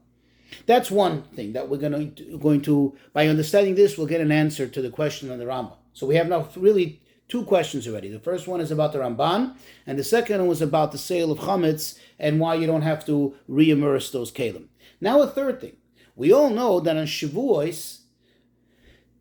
That's 0.66 0.90
one 0.90 1.22
thing 1.22 1.52
that 1.52 1.68
we're 1.68 1.78
going 1.78 2.14
to, 2.14 2.38
going 2.38 2.62
to 2.62 2.96
by 3.12 3.26
understanding 3.28 3.74
this, 3.74 3.96
we'll 3.96 4.06
get 4.06 4.20
an 4.20 4.32
answer 4.32 4.66
to 4.66 4.82
the 4.82 4.90
question 4.90 5.30
on 5.30 5.38
the 5.38 5.44
Rambam. 5.44 5.76
So 5.92 6.06
we 6.06 6.16
have 6.16 6.28
now 6.28 6.48
really 6.56 7.01
two 7.32 7.44
questions 7.46 7.88
already. 7.88 8.10
The 8.10 8.20
first 8.20 8.46
one 8.46 8.60
is 8.60 8.70
about 8.70 8.92
the 8.92 8.98
Ramban, 8.98 9.54
and 9.86 9.98
the 9.98 10.04
second 10.04 10.40
one 10.40 10.48
was 10.48 10.60
about 10.60 10.92
the 10.92 10.98
sale 10.98 11.32
of 11.32 11.38
chametz 11.38 11.98
and 12.18 12.38
why 12.38 12.56
you 12.56 12.66
don't 12.66 12.82
have 12.82 13.06
to 13.06 13.34
re-immerse 13.48 14.10
those 14.10 14.30
kalim. 14.30 14.66
Now 15.00 15.22
a 15.22 15.26
third 15.26 15.58
thing. 15.58 15.78
We 16.14 16.30
all 16.30 16.50
know 16.50 16.78
that 16.80 16.94
on 16.94 17.06
Shavuos, 17.06 18.00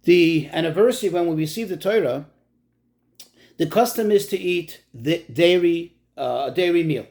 the 0.04 0.50
anniversary 0.52 1.08
when 1.08 1.26
we 1.28 1.36
receive 1.36 1.70
the 1.70 1.78
Torah, 1.78 2.26
the 3.56 3.68
custom 3.68 4.12
is 4.12 4.28
to 4.28 4.38
eat 4.38 4.84
the 4.94 5.24
dairy, 5.32 5.96
uh, 6.18 6.50
dairy 6.50 6.84
meal. 6.84 7.08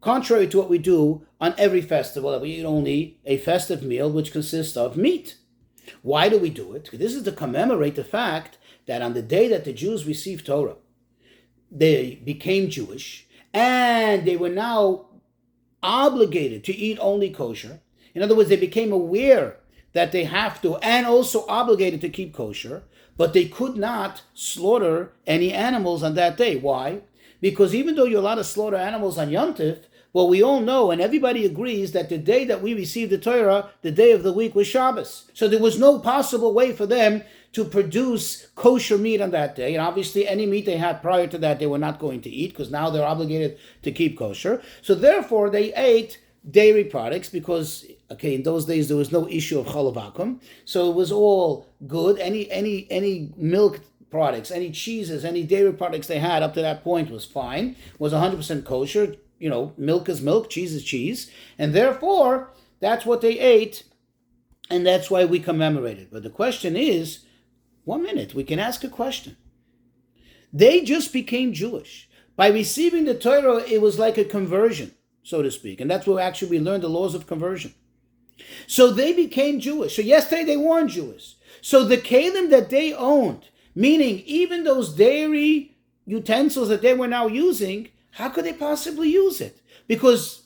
Contrary 0.00 0.46
to 0.46 0.58
what 0.58 0.70
we 0.70 0.78
do 0.78 1.26
on 1.40 1.56
every 1.58 1.82
festival, 1.82 2.30
that 2.30 2.40
we 2.40 2.50
eat 2.50 2.64
only 2.64 3.18
a 3.24 3.36
festive 3.36 3.82
meal 3.82 4.08
which 4.08 4.30
consists 4.30 4.76
of 4.76 4.96
meat. 4.96 5.38
Why 6.02 6.28
do 6.28 6.38
we 6.38 6.50
do 6.50 6.72
it? 6.72 6.88
This 6.92 7.16
is 7.16 7.24
to 7.24 7.32
commemorate 7.32 7.96
the 7.96 8.04
fact 8.04 8.58
that 8.86 9.02
on 9.02 9.14
the 9.14 9.22
day 9.22 9.48
that 9.48 9.64
the 9.64 9.72
Jews 9.72 10.06
received 10.06 10.46
Torah, 10.46 10.76
they 11.70 12.16
became 12.24 12.70
Jewish 12.70 13.26
and 13.54 14.26
they 14.26 14.36
were 14.36 14.48
now 14.48 15.06
obligated 15.82 16.64
to 16.64 16.74
eat 16.74 16.98
only 17.00 17.30
kosher. 17.30 17.80
In 18.14 18.22
other 18.22 18.34
words, 18.34 18.48
they 18.48 18.56
became 18.56 18.92
aware 18.92 19.56
that 19.92 20.12
they 20.12 20.24
have 20.24 20.60
to 20.62 20.76
and 20.76 21.06
also 21.06 21.46
obligated 21.46 22.00
to 22.02 22.08
keep 22.08 22.34
kosher, 22.34 22.84
but 23.16 23.32
they 23.32 23.46
could 23.46 23.76
not 23.76 24.22
slaughter 24.34 25.12
any 25.26 25.52
animals 25.52 26.02
on 26.02 26.14
that 26.14 26.36
day. 26.36 26.56
Why? 26.56 27.02
Because 27.40 27.74
even 27.74 27.94
though 27.94 28.04
you're 28.04 28.20
allowed 28.20 28.36
to 28.36 28.44
slaughter 28.44 28.76
animals 28.76 29.18
on 29.18 29.30
Yom 29.30 29.54
well, 30.14 30.28
we 30.28 30.42
all 30.42 30.60
know 30.60 30.90
and 30.90 31.00
everybody 31.00 31.46
agrees 31.46 31.92
that 31.92 32.10
the 32.10 32.18
day 32.18 32.44
that 32.44 32.60
we 32.62 32.74
received 32.74 33.10
the 33.10 33.18
Torah, 33.18 33.70
the 33.80 33.90
day 33.90 34.12
of 34.12 34.22
the 34.22 34.32
week 34.32 34.54
was 34.54 34.66
Shabbos. 34.66 35.30
So 35.32 35.48
there 35.48 35.58
was 35.58 35.78
no 35.78 35.98
possible 35.98 36.52
way 36.52 36.72
for 36.72 36.84
them 36.84 37.22
to 37.52 37.64
produce 37.64 38.46
kosher 38.54 38.96
meat 38.96 39.20
on 39.20 39.30
that 39.30 39.54
day. 39.54 39.74
And 39.74 39.82
obviously, 39.82 40.26
any 40.26 40.46
meat 40.46 40.64
they 40.64 40.78
had 40.78 41.02
prior 41.02 41.26
to 41.26 41.38
that, 41.38 41.58
they 41.58 41.66
were 41.66 41.78
not 41.78 41.98
going 41.98 42.22
to 42.22 42.30
eat 42.30 42.48
because 42.48 42.70
now 42.70 42.90
they're 42.90 43.04
obligated 43.04 43.58
to 43.82 43.92
keep 43.92 44.18
kosher. 44.18 44.62
So 44.80 44.94
therefore, 44.94 45.50
they 45.50 45.72
ate 45.74 46.18
dairy 46.50 46.84
products 46.84 47.28
because 47.28 47.86
okay 48.10 48.34
in 48.34 48.42
those 48.42 48.66
days 48.66 48.88
there 48.88 48.96
was 48.96 49.12
no 49.12 49.28
issue 49.28 49.60
of 49.60 49.66
chalavakum 49.66 50.40
so 50.64 50.90
it 50.90 50.94
was 50.94 51.12
all 51.12 51.68
good. 51.86 52.18
Any 52.18 52.50
any 52.50 52.86
any 52.90 53.32
milk 53.36 53.80
products 54.10 54.50
any 54.50 54.70
cheeses 54.70 55.24
any 55.24 55.44
dairy 55.44 55.72
products 55.72 56.08
they 56.08 56.18
had 56.18 56.42
up 56.42 56.54
to 56.54 56.62
that 56.62 56.82
point 56.82 57.10
was 57.10 57.24
fine 57.24 57.76
was 57.98 58.12
100% 58.12 58.64
kosher. 58.64 59.16
You 59.38 59.50
know 59.50 59.72
milk 59.76 60.08
is 60.08 60.20
milk 60.20 60.50
cheese 60.50 60.74
is 60.74 60.84
cheese. 60.84 61.30
And 61.58 61.72
therefore 61.72 62.50
that's 62.80 63.06
what 63.06 63.20
they 63.20 63.38
ate 63.38 63.84
and 64.68 64.84
that's 64.84 65.10
why 65.10 65.24
we 65.24 65.38
commemorate 65.38 65.98
it 65.98 66.08
but 66.10 66.24
the 66.24 66.30
question 66.30 66.76
is 66.76 67.20
one 67.84 68.02
minute, 68.02 68.34
we 68.34 68.44
can 68.44 68.58
ask 68.58 68.84
a 68.84 68.88
question. 68.88 69.36
They 70.52 70.82
just 70.82 71.12
became 71.12 71.52
Jewish. 71.52 72.08
By 72.36 72.48
receiving 72.48 73.04
the 73.04 73.14
Torah, 73.14 73.64
it 73.64 73.80
was 73.80 73.98
like 73.98 74.18
a 74.18 74.24
conversion, 74.24 74.94
so 75.22 75.42
to 75.42 75.50
speak. 75.50 75.80
And 75.80 75.90
that's 75.90 76.06
where 76.06 76.22
actually 76.22 76.50
we 76.50 76.60
learned 76.60 76.82
the 76.82 76.88
laws 76.88 77.14
of 77.14 77.26
conversion. 77.26 77.74
So 78.66 78.90
they 78.90 79.12
became 79.12 79.60
Jewish. 79.60 79.96
So 79.96 80.02
yesterday 80.02 80.44
they 80.44 80.56
weren't 80.56 80.90
Jewish. 80.90 81.36
So 81.60 81.84
the 81.84 81.98
kalim 81.98 82.50
that 82.50 82.70
they 82.70 82.92
owned, 82.92 83.48
meaning 83.74 84.22
even 84.26 84.64
those 84.64 84.94
dairy 84.94 85.76
utensils 86.06 86.68
that 86.68 86.82
they 86.82 86.94
were 86.94 87.08
now 87.08 87.26
using, 87.26 87.88
how 88.12 88.28
could 88.28 88.44
they 88.44 88.52
possibly 88.52 89.08
use 89.08 89.40
it? 89.40 89.60
Because 89.86 90.41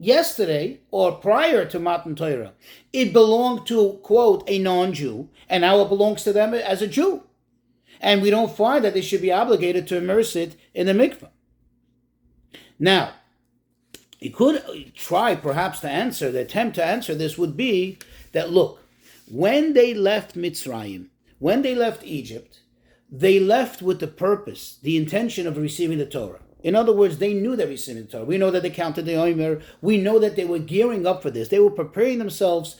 yesterday 0.00 0.80
or 0.90 1.12
prior 1.12 1.64
to 1.66 1.78
Matan 1.78 2.16
Torah, 2.16 2.54
it 2.92 3.12
belonged 3.12 3.66
to, 3.66 4.00
quote, 4.02 4.42
a 4.48 4.58
non 4.58 4.92
Jew, 4.92 5.28
and 5.48 5.60
now 5.60 5.80
it 5.82 5.88
belongs 5.88 6.24
to 6.24 6.32
them 6.32 6.54
as 6.54 6.82
a 6.82 6.88
Jew. 6.88 7.22
And 8.00 8.22
we 8.22 8.30
don't 8.30 8.56
find 8.56 8.82
that 8.84 8.94
they 8.94 9.02
should 9.02 9.20
be 9.20 9.30
obligated 9.30 9.86
to 9.88 9.98
immerse 9.98 10.34
it 10.34 10.56
in 10.74 10.86
the 10.86 10.94
mikveh. 10.94 11.28
Now, 12.78 13.12
you 14.18 14.30
could 14.30 14.94
try 14.94 15.36
perhaps 15.36 15.80
to 15.80 15.90
answer, 15.90 16.30
the 16.30 16.40
attempt 16.40 16.76
to 16.76 16.84
answer 16.84 17.14
this 17.14 17.36
would 17.36 17.56
be 17.56 17.98
that 18.32 18.50
look, 18.50 18.82
when 19.30 19.74
they 19.74 19.92
left 19.92 20.34
Mitzrayim, 20.34 21.06
when 21.38 21.62
they 21.62 21.74
left 21.74 22.04
Egypt, 22.04 22.60
they 23.10 23.38
left 23.38 23.82
with 23.82 24.00
the 24.00 24.06
purpose, 24.06 24.78
the 24.82 24.96
intention 24.96 25.46
of 25.46 25.56
receiving 25.56 25.98
the 25.98 26.06
Torah. 26.06 26.40
In 26.62 26.74
other 26.74 26.92
words, 26.92 27.18
they 27.18 27.32
knew 27.32 27.56
that 27.56 27.66
we 27.66 27.72
receiving 27.72 28.04
the 28.04 28.10
Torah. 28.10 28.24
We 28.24 28.38
know 28.38 28.50
that 28.50 28.62
they 28.62 28.70
counted 28.70 29.06
the 29.06 29.14
Omer. 29.14 29.60
We 29.80 29.96
know 29.96 30.18
that 30.18 30.36
they 30.36 30.44
were 30.44 30.58
gearing 30.58 31.06
up 31.06 31.22
for 31.22 31.30
this. 31.30 31.48
They 31.48 31.58
were 31.58 31.70
preparing 31.70 32.18
themselves 32.18 32.76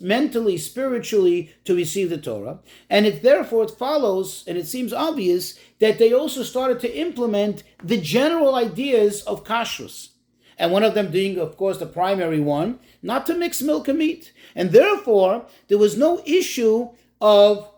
mentally, 0.00 0.58
spiritually 0.58 1.52
to 1.64 1.74
receive 1.74 2.10
the 2.10 2.18
Torah. 2.18 2.60
And 2.90 3.06
it 3.06 3.22
therefore 3.22 3.64
it 3.64 3.70
follows, 3.70 4.44
and 4.46 4.58
it 4.58 4.66
seems 4.66 4.92
obvious, 4.92 5.58
that 5.78 5.98
they 5.98 6.12
also 6.12 6.42
started 6.42 6.80
to 6.80 6.96
implement 6.96 7.62
the 7.82 8.00
general 8.00 8.54
ideas 8.54 9.22
of 9.22 9.44
kashrus. 9.44 10.10
And 10.58 10.70
one 10.70 10.84
of 10.84 10.94
them 10.94 11.10
being, 11.10 11.38
of 11.38 11.56
course, 11.56 11.78
the 11.78 11.86
primary 11.86 12.40
one, 12.40 12.78
not 13.02 13.26
to 13.26 13.34
mix 13.34 13.62
milk 13.62 13.88
and 13.88 13.98
meat. 13.98 14.32
And 14.54 14.70
therefore, 14.70 15.46
there 15.68 15.78
was 15.78 15.96
no 15.96 16.22
issue 16.26 16.90
of 17.20 17.68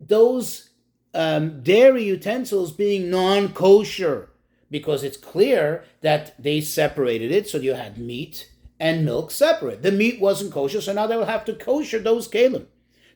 those 0.00 0.70
um, 1.12 1.62
dairy 1.62 2.04
utensils 2.04 2.72
being 2.72 3.10
non 3.10 3.52
kosher 3.52 4.30
because 4.70 5.04
it's 5.04 5.16
clear 5.16 5.84
that 6.00 6.34
they 6.42 6.60
separated 6.60 7.30
it, 7.30 7.48
so 7.48 7.58
you 7.58 7.74
had 7.74 7.98
meat 7.98 8.50
and 8.80 9.04
milk 9.04 9.30
separate. 9.30 9.82
The 9.82 9.92
meat 9.92 10.20
wasn't 10.20 10.52
kosher, 10.52 10.80
so 10.80 10.92
now 10.92 11.06
they 11.06 11.16
will 11.16 11.24
have 11.26 11.44
to 11.46 11.54
kosher 11.54 11.98
those 11.98 12.28
kalim 12.28 12.66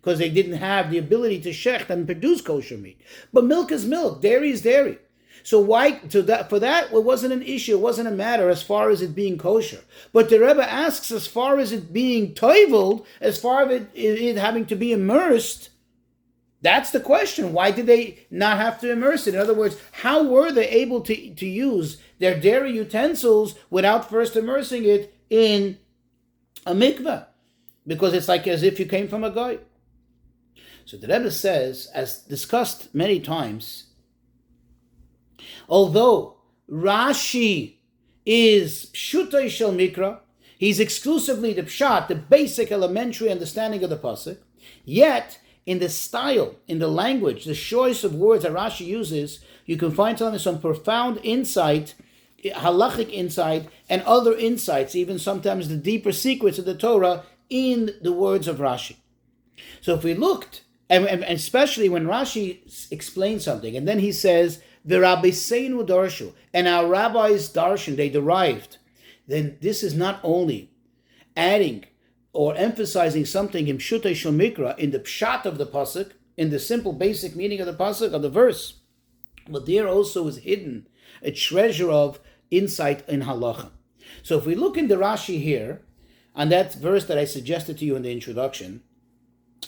because 0.01 0.19
they 0.19 0.31
didn't 0.31 0.59
have 0.59 0.91
the 0.91 0.99
ability 0.99 1.41
to 1.41 1.51
shecht 1.51 1.91
and 1.91 2.07
produce 2.07 2.41
kosher 2.41 2.77
meat. 2.77 3.01
But 3.33 3.45
milk 3.45 3.73
is 3.73 3.85
milk, 3.85 4.23
dairy 4.23 4.51
is 4.51 4.63
dairy. 4.63 4.99
So 5.43 5.59
why 5.59 6.01
so 6.09 6.23
that 6.23 6.51
for 6.51 6.59
that 6.59 6.93
it 6.93 7.05
wasn't 7.05 7.33
an 7.33 7.43
issue, 7.43 7.73
it 7.73 7.81
wasn't 7.81 8.09
a 8.09 8.13
matter 8.13 8.51
as 8.51 8.63
far 8.63 8.91
as 8.91 9.03
it 9.03 9.15
being 9.15 9.39
kosher. 9.39 9.81
But 10.13 10.29
the 10.29 10.41
Rebbe 10.41 10.63
asks 10.63 11.11
as 11.11 11.27
far 11.27 11.59
as 11.59 11.73
it 11.73 11.93
being 11.93 12.35
toiveled, 12.35 13.07
as 13.21 13.41
far 13.41 13.63
as 13.63 13.83
it, 13.83 13.91
it 13.95 14.37
having 14.37 14.67
to 14.67 14.77
be 14.77 14.93
immersed, 14.93 15.71
that's 16.61 16.91
the 16.91 17.01
question. 17.01 17.53
Why 17.53 17.71
did 17.71 17.87
they 17.87 18.27
not 18.31 18.59
have 18.59 18.81
to 18.81 18.91
immerse 18.91 19.27
it? 19.27 19.35
In 19.35 19.41
other 19.41 19.55
words, 19.55 19.77
how 19.93 20.25
were 20.25 20.51
they 20.51 20.69
able 20.69 21.01
to, 21.03 21.35
to 21.35 21.47
use 21.47 21.99
their 22.19 22.39
dairy 22.39 22.73
utensils 22.73 23.55
without 23.71 24.11
first 24.11 24.35
immersing 24.37 24.85
it 24.85 25.15
in 25.31 25.79
a 26.67 26.75
mikveh? 26.75 27.27
Because 27.87 28.13
it's 28.13 28.29
like 28.29 28.47
as 28.49 28.63
if 28.63 28.81
you 28.81 28.87
came 28.87 29.09
from 29.09 29.23
a 29.23 29.31
guy. 29.31 29.59
So 30.85 30.97
the 30.97 31.07
Rebbe 31.07 31.31
says, 31.31 31.89
as 31.95 32.23
discussed 32.23 32.95
many 32.95 33.21
times, 33.21 33.85
although 35.69 36.39
Rashi 36.69 37.77
is 38.27 38.87
pshutay 38.95 39.49
shel 39.49 39.73
mikra, 39.73 40.21
he's 40.59 40.81
exclusively 40.81 41.53
the 41.53 41.63
pshat, 41.63 42.09
the 42.09 42.15
basic 42.15 42.73
elementary 42.73 43.31
understanding 43.31 43.85
of 43.85 43.91
the 43.91 43.97
pasuk, 43.97 44.39
yet 44.85 45.39
in 45.69 45.81
the 45.81 45.89
style, 45.91 46.55
in 46.67 46.79
the 46.79 46.89
language, 46.89 47.45
the 47.45 47.55
choice 47.55 48.03
of 48.03 48.15
words 48.15 48.43
that 48.43 48.55
Rashi 48.55 48.87
uses, 48.87 49.41
you 49.67 49.77
can 49.77 49.91
find 49.91 50.19
some, 50.19 50.39
some 50.39 50.63
profound 50.63 51.21
insight, 51.23 51.95
halachic 52.43 53.13
insight, 53.13 53.69
and 53.87 54.01
other 54.05 54.35
insights, 54.35 54.97
even 54.97 55.19
sometimes 55.19 55.69
the 55.69 55.77
deeper 55.77 56.11
secrets 56.11 56.59
of 56.59 56.65
the 56.65 56.75
Torah 56.75 57.25
in 57.51 57.91
the 58.01 58.15
words 58.15 58.49
of 58.49 58.57
Rashi. 58.57 58.97
So 59.83 59.93
if 59.93 60.05
we 60.05 60.15
looked, 60.15 60.63
and, 60.89 61.07
and 61.07 61.23
especially 61.25 61.91
when 61.91 62.07
Rashi 62.07 62.91
explains 62.91 63.45
something, 63.45 63.77
and 63.77 63.87
then 63.87 63.99
he 63.99 64.11
says, 64.11 64.63
the 64.87 64.95
Rabboseinu 64.95 65.87
Darshu, 65.87 66.33
and 66.55 66.67
our 66.67 66.87
rabbis 66.87 67.53
darshan, 67.53 67.97
they 67.97 68.09
derived, 68.09 68.79
then 69.27 69.59
this 69.61 69.83
is 69.83 69.93
not 69.93 70.19
only 70.23 70.71
adding 71.37 71.85
or 72.39 72.55
emphasizing 72.55 73.25
something 73.25 73.67
in 73.67 73.79
Pshutei 73.79 74.13
Shomikra, 74.13 74.79
in 74.79 74.93
the 74.93 75.01
pshat 75.01 75.45
of 75.45 75.59
the 75.59 75.67
pasuk, 75.67 76.13
in 76.37 76.51
the 76.51 76.61
simple 76.61 76.93
basic 76.93 77.35
meaning 77.35 77.59
of 77.59 77.67
the 77.67 77.75
pasuk 77.75 78.13
of 78.13 78.23
the 78.23 78.31
verse, 78.31 78.75
but 79.49 79.67
there 79.67 79.89
also 79.89 80.25
is 80.29 80.39
hidden 80.39 80.87
a 81.21 81.33
treasure 81.33 81.91
of 81.91 82.21
insight 82.53 83.03
in 83.09 83.23
halacha. 83.23 83.71
So 84.23 84.39
if 84.39 84.47
we 84.47 84.55
look 84.55 84.77
in 84.77 84.87
the 84.87 84.95
Rashi 84.95 85.43
here, 85.43 85.83
on 86.37 86.49
that 86.51 86.75
verse 86.75 87.07
that 87.07 87.19
I 87.19 87.25
suggested 87.25 87.77
to 87.79 87.85
you 87.85 87.97
in 87.97 88.03
the 88.03 88.13
introduction, 88.13 88.83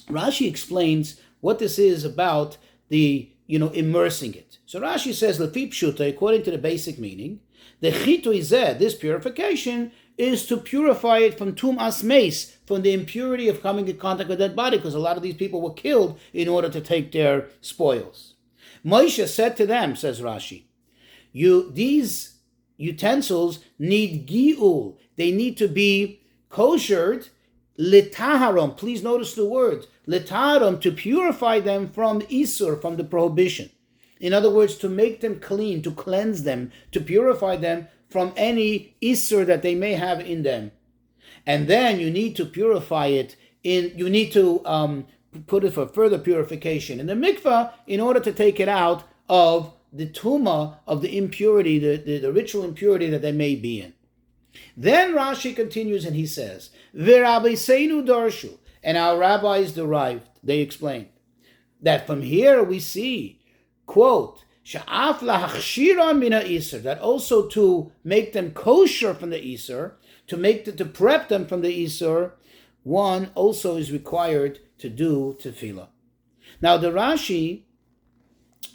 Rashi 0.07 0.47
explains 0.47 1.21
what 1.41 1.59
this 1.59 1.77
is 1.77 2.05
about 2.05 2.57
the 2.89 3.33
you 3.49 3.59
know 3.59 3.71
immersing 3.71 4.35
it. 4.35 4.59
So 4.65 4.81
Rashi 4.81 5.13
says 5.13 5.41
Lefi 5.41 5.71
Pshuta, 5.71 6.09
according 6.09 6.45
to 6.45 6.53
the 6.53 6.59
basic 6.59 7.01
meaning, 7.01 7.41
The 7.81 7.91
chitui 7.91 8.43
zeh, 8.43 8.79
this 8.79 8.95
purification, 8.95 9.91
is 10.21 10.45
to 10.47 10.57
purify 10.59 11.19
it 11.19 11.39
from 11.39 11.55
tumas 11.55 12.05
mes, 12.05 12.57
from 12.67 12.83
the 12.83 12.93
impurity 12.93 13.49
of 13.49 13.63
coming 13.63 13.89
in 13.89 13.97
contact 13.97 14.29
with 14.29 14.39
that 14.39 14.55
body, 14.55 14.77
because 14.77 14.95
a 14.95 14.99
lot 14.99 15.17
of 15.17 15.23
these 15.23 15.35
people 15.35 15.63
were 15.63 15.73
killed 15.73 16.21
in 16.35 16.47
order 16.47 16.69
to 16.69 16.81
take 16.81 17.11
their 17.11 17.49
spoils. 17.63 18.35
Moshe 18.85 19.27
said 19.27 19.57
to 19.57 19.67
them, 19.67 19.97
says 19.97 20.21
Rashi, 20.21 20.65
you 21.33 21.71
these 21.73 22.37
utensils 22.77 23.61
need 23.79 24.29
giul. 24.29 24.99
They 25.17 25.31
need 25.33 25.57
to 25.57 25.69
be 25.69 26.21
koshered 26.51 27.31
litaharom. 27.79 28.77
Please 28.77 29.03
notice 29.03 29.35
the 29.35 29.47
word 29.47 29.87
litaharom 30.07 30.81
to 30.83 30.93
purify 30.93 31.61
them 31.61 31.89
from 31.89 32.21
isur, 32.23 32.81
from 32.81 32.97
the 32.97 33.05
prohibition. 33.05 33.71
In 34.19 34.35
other 34.35 34.51
words, 34.51 34.77
to 34.77 34.89
make 34.89 35.23
them 35.23 35.41
clean, 35.41 35.81
to 35.83 35.91
cleanse 35.91 36.43
them, 36.43 36.73
to 36.93 37.01
purify 37.01 37.57
them 37.57 37.89
from 38.11 38.33
any 38.37 38.97
isur 39.03 39.47
that 39.47 39.63
they 39.63 39.75
may 39.75 39.95
have 39.95 40.21
in 40.21 40.43
them. 40.43 40.73
And 41.47 41.69
then 41.69 42.01
you 42.01 42.11
need 42.11 42.37
to 42.37 42.45
purify 42.45 43.07
it 43.07 43.37
in, 43.63 43.93
you 43.97 44.11
need 44.11 44.33
to 44.33 44.65
um, 44.67 45.07
put 45.47 45.65
it 45.65 45.73
for 45.73 45.87
further 45.87 46.19
purification 46.19 47.01
in 47.01 47.07
the 47.07 47.15
mikvah 47.15 47.73
in 47.87 48.01
order 48.01 48.21
to 48.21 48.33
take 48.33 48.61
it 48.61 48.69
out 48.69 49.05
of 49.29 49.73
the 49.93 50.07
tuma 50.07 50.77
of 50.87 51.03
the 51.03 51.17
impurity, 51.17 51.79
the, 51.79 51.97
the, 51.97 52.19
the 52.19 52.33
ritual 52.33 52.65
impurity 52.65 53.09
that 53.11 53.23
they 53.23 53.33
may 53.33 53.55
be 53.55 53.81
in. 53.81 53.93
Then 54.77 55.15
Rashi 55.15 55.55
continues 55.55 56.05
and 56.05 56.17
he 56.17 56.27
says, 56.27 56.71
darshu, 56.95 58.59
and 58.83 58.97
our 58.97 59.19
rabbis 59.19 59.73
derived, 59.73 60.29
they 60.43 60.59
explained, 60.59 61.09
that 61.83 62.07
from 62.07 62.23
here 62.23 62.63
we 62.63 62.81
see, 62.81 63.41
quote, 63.87 64.45
Sha'af 64.71 65.19
lahachshiran 65.19 66.19
mina 66.19 66.43
iser, 66.45 66.79
that 66.79 67.01
also 67.01 67.49
to 67.49 67.91
make 68.05 68.33
them 68.33 68.53
kosher 68.53 69.15
from 69.15 69.31
the 69.31 69.45
iser, 69.45 69.97
to 70.29 70.37
make 70.37 70.65
the, 70.65 70.71
to 70.71 70.85
prep 70.85 71.29
them 71.29 71.45
from 71.45 71.63
the 71.63 71.85
iser, 71.85 72.35
one 72.85 73.33
also 73.35 73.77
is 73.77 73.91
required 73.91 74.61
to 74.79 74.89
do 74.89 75.37
tevilah. 75.41 75.89
Now 76.63 76.77
the 76.77 76.93
Rashi, 76.93 77.63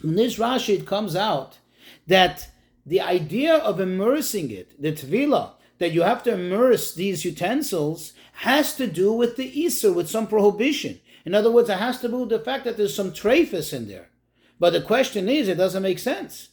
in 0.04 0.16
this 0.16 0.36
Rashi, 0.36 0.80
it 0.80 0.86
comes 0.86 1.16
out 1.16 1.60
that 2.06 2.50
the 2.84 3.00
idea 3.00 3.54
of 3.54 3.80
immersing 3.80 4.50
it, 4.50 4.80
the 4.80 4.92
tevilah, 4.92 5.52
that 5.78 5.92
you 5.92 6.02
have 6.02 6.22
to 6.24 6.34
immerse 6.34 6.94
these 6.94 7.24
utensils, 7.24 8.12
has 8.32 8.76
to 8.76 8.86
do 8.86 9.14
with 9.14 9.36
the 9.36 9.64
iser, 9.64 9.94
with 9.94 10.10
some 10.10 10.26
prohibition. 10.26 11.00
In 11.24 11.34
other 11.34 11.50
words, 11.50 11.70
it 11.70 11.78
has 11.78 12.02
to 12.02 12.08
do 12.08 12.18
with 12.18 12.28
the 12.28 12.38
fact 12.38 12.64
that 12.64 12.76
there's 12.76 12.94
some 12.94 13.12
trephus 13.12 13.72
in 13.72 13.88
there. 13.88 14.10
But 14.58 14.72
the 14.72 14.80
question 14.80 15.28
is, 15.28 15.48
it 15.48 15.56
doesn't 15.56 15.82
make 15.82 15.98
sense. 15.98 16.50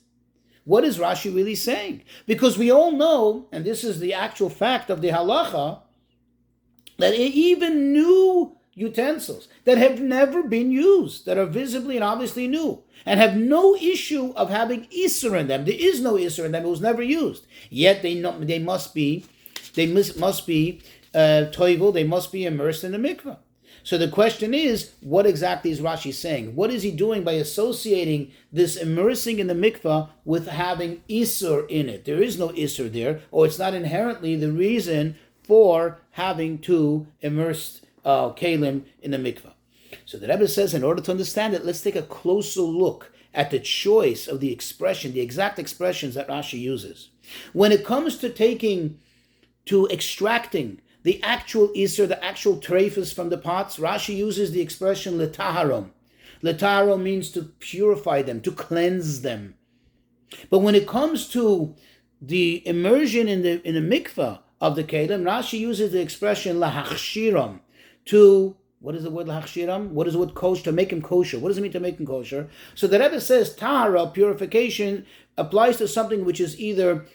What 0.66 0.84
is 0.84 0.98
Rashi 0.98 1.34
really 1.34 1.56
saying? 1.56 2.04
Because 2.26 2.58
we 2.58 2.72
all 2.72 2.92
know, 2.92 3.48
and 3.52 3.66
this 3.66 3.84
is 3.84 4.00
the 4.00 4.14
actual 4.14 4.50
fact 4.50 4.90
of 4.90 5.02
the 5.02 5.10
halacha, 5.10 5.82
that 6.98 7.16
even 7.16 7.92
new 7.92 8.56
utensils 8.76 9.48
that 9.66 9.78
have 9.78 10.00
never 10.00 10.44
been 10.44 10.72
used, 10.72 11.26
that 11.26 11.38
are 11.38 11.46
visibly 11.46 11.96
and 11.96 12.04
obviously 12.04 12.48
new, 12.48 12.84
and 13.06 13.20
have 13.20 13.36
no 13.36 13.76
issue 13.76 14.34
of 14.36 14.50
having 14.50 14.88
Isser 14.88 15.38
in 15.38 15.48
them. 15.48 15.66
There 15.66 15.76
is 15.78 16.02
no 16.02 16.14
Isser 16.14 16.46
in 16.46 16.54
them, 16.54 16.66
it 16.66 16.70
was 16.70 16.82
never 16.82 17.04
used. 17.04 17.46
Yet 17.70 18.02
they, 18.02 18.22
they 18.22 18.60
must 18.60 18.94
be, 18.94 19.26
they 19.76 19.88
must, 19.88 20.18
must 20.18 20.48
be 20.48 20.82
uh, 21.14 21.52
toivel, 21.52 21.94
they 21.94 22.04
must 22.04 22.32
be 22.32 22.46
immersed 22.46 22.84
in 22.84 22.94
the 22.94 22.98
mikveh. 22.98 23.38
So 23.84 23.98
the 23.98 24.08
question 24.08 24.54
is, 24.54 24.92
what 25.02 25.26
exactly 25.26 25.70
is 25.70 25.82
Rashi 25.82 26.14
saying? 26.14 26.56
What 26.56 26.72
is 26.72 26.84
he 26.84 26.92
doing 26.92 27.24
by 27.24 27.34
associating 27.34 28.32
this 28.52 28.78
immersing 28.78 29.40
in 29.40 29.48
the 29.48 29.54
mikvah 29.54 30.10
with 30.24 30.48
having 30.48 31.02
Isur 31.10 31.70
in 31.70 31.90
it? 31.90 32.06
There 32.06 32.24
is 32.24 32.40
no 32.40 32.50
Isur 32.50 32.92
there, 32.92 33.22
or 33.30 33.46
it's 33.46 33.60
not 33.60 33.74
inherently 33.74 34.38
the 34.38 34.52
reason 34.52 35.18
for 35.44 36.00
having 36.12 36.60
to 36.60 37.08
immerse 37.20 37.82
uh, 38.06 38.30
kalim 38.30 38.84
in 39.02 39.12
the 39.12 39.18
mikvah. 39.18 39.54
So 40.06 40.18
the 40.18 40.28
Rebbe 40.28 40.48
says, 40.48 40.74
in 40.74 40.84
order 40.84 41.02
to 41.02 41.12
understand 41.12 41.54
it, 41.54 41.66
let's 41.66 41.82
take 41.82 41.98
a 41.98 42.04
closer 42.04 42.62
look 42.62 43.12
at 43.34 43.52
the 43.52 43.60
choice 43.60 44.28
of 44.28 44.40
the 44.40 44.52
expression, 44.52 45.12
the 45.12 45.22
exact 45.22 45.60
expressions 45.60 46.16
that 46.16 46.30
Rashi 46.30 46.60
uses. 46.60 47.10
When 47.52 47.72
it 47.72 47.86
comes 47.86 48.18
to 48.20 48.30
taking, 48.30 49.00
to 49.66 49.88
extracting 49.88 50.82
the 51.04 51.22
actual 51.22 51.68
Isser, 51.70 52.08
the 52.08 52.24
actual 52.24 52.58
trephus 52.58 53.14
from 53.14 53.30
the 53.30 53.38
pots, 53.38 53.78
Rashi 53.78 54.16
uses 54.16 54.52
the 54.52 54.62
expression 54.62 55.18
letaharom. 55.18 55.92
Letaharom 56.42 57.02
means 57.04 57.30
to 57.32 57.44
purify 57.60 58.22
them, 58.22 58.42
to 58.42 58.52
cleanse 58.52 59.22
them. 59.22 59.56
But 60.50 60.60
when 60.60 60.76
it 60.76 60.88
comes 60.88 61.28
to 61.30 61.76
the 62.22 62.66
immersion 62.66 63.28
in 63.28 63.42
the 63.44 63.62
in 63.68 63.76
the 63.76 63.96
mikvah 63.96 64.40
of 64.60 64.76
the 64.76 64.84
kelim, 64.84 65.24
Rashi 65.24 65.60
uses 65.60 65.92
the 65.92 66.02
expression 66.02 66.58
lahachshiram, 66.58 67.60
to 68.06 68.56
what 68.80 68.96
is 68.96 69.04
the 69.04 69.12
word 69.12 69.28
lahachshiram? 69.28 69.90
What 69.90 70.08
is 70.08 70.14
the 70.14 70.20
word 70.20 70.36
kosher? 70.36 70.64
To 70.64 70.72
make 70.72 70.92
him 70.92 71.02
kosher. 71.02 71.40
What 71.40 71.50
does 71.50 71.58
it 71.58 71.62
mean 71.62 71.72
to 71.74 71.80
make 71.80 72.00
him 72.00 72.06
kosher? 72.06 72.50
So 72.76 72.88
the 72.88 73.00
Rebbe 73.00 73.22
says 73.22 73.56
tahara, 73.56 74.08
purification, 74.08 75.06
applies 75.38 75.78
to 75.78 75.88
something 75.88 76.26
which 76.26 76.42
is 76.42 76.60
either 76.60 77.06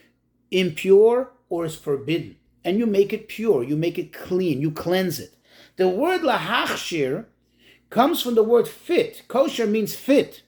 impure 0.50 1.32
or 1.50 1.66
is 1.66 1.76
forbidden 1.76 2.37
and 2.64 2.78
you 2.78 2.86
make 2.86 3.12
it 3.12 3.28
pure, 3.28 3.62
you 3.62 3.76
make 3.76 3.98
it 3.98 4.12
clean, 4.12 4.60
you 4.60 4.70
cleanse 4.70 5.18
it. 5.18 5.34
The 5.76 5.88
word 5.88 6.22
lahachshir 6.22 7.26
comes 7.90 8.22
from 8.22 8.34
the 8.34 8.42
word 8.42 8.68
fit. 8.68 9.22
Kosher 9.28 9.66
means 9.66 9.94
fit. 9.94 10.42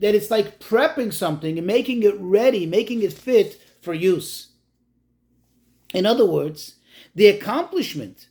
That 0.00 0.14
it's 0.14 0.30
like 0.30 0.60
prepping 0.60 1.12
something 1.12 1.58
and 1.58 1.66
making 1.66 2.02
it 2.02 2.14
ready, 2.18 2.66
making 2.66 3.02
it 3.02 3.12
fit 3.12 3.60
for 3.80 3.94
use. 3.94 4.48
In 5.94 6.04
other 6.06 6.26
words, 6.26 6.76
the 7.14 7.28
accomplishment 7.28 8.28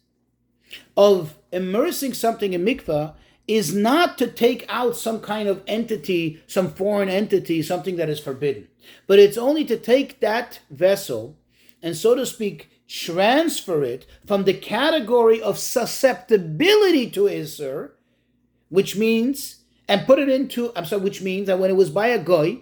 of 0.96 1.36
immersing 1.52 2.14
something 2.14 2.54
in 2.54 2.64
mikvah 2.64 3.16
is 3.48 3.76
not 3.76 4.18
to 4.18 4.28
take 4.28 4.66
out 4.70 4.96
some 4.96 5.20
kind 5.20 5.48
of 5.48 5.62
entity, 5.68 6.42
some 6.48 6.72
foreign 6.72 7.10
entity, 7.10 7.62
something 7.62 7.96
that 7.96 8.10
is 8.10 8.20
forbidden, 8.20 8.68
but 9.08 9.20
it's 9.20 9.38
only 9.38 9.64
to 9.66 9.78
take 9.78 10.20
that 10.20 10.60
vessel 10.70 11.38
and, 11.82 11.96
so 11.96 12.16
to 12.16 12.26
speak, 12.26 12.70
transfer 12.88 13.84
it 13.84 14.06
from 14.26 14.44
the 14.44 14.54
category 14.54 15.42
of 15.42 15.58
susceptibility 15.58 17.10
to 17.12 17.22
Isser, 17.22 17.92
which 18.70 18.96
means, 18.96 19.64
and 19.88 20.06
put 20.06 20.20
it 20.20 20.30
into, 20.30 20.72
I'm 20.76 20.86
sorry, 20.86 21.02
which 21.02 21.22
means 21.22 21.48
that 21.48 21.60
when 21.60 21.70
it 21.70 21.76
was 21.76 21.90
by 21.90 22.08
a 22.08 22.20
goy, 22.20 22.62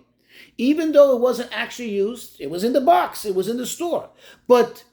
even 0.57 0.91
though 0.91 1.15
it 1.15 1.21
wasn't 1.21 1.55
actually 1.55 1.89
used, 1.89 2.39
it 2.39 2.49
was 2.49 2.63
in 2.63 2.73
the 2.73 2.81
box, 2.81 3.25
it 3.25 3.35
was 3.35 3.47
in 3.47 3.57
the 3.57 3.65
store. 3.65 4.09
But 4.47 4.83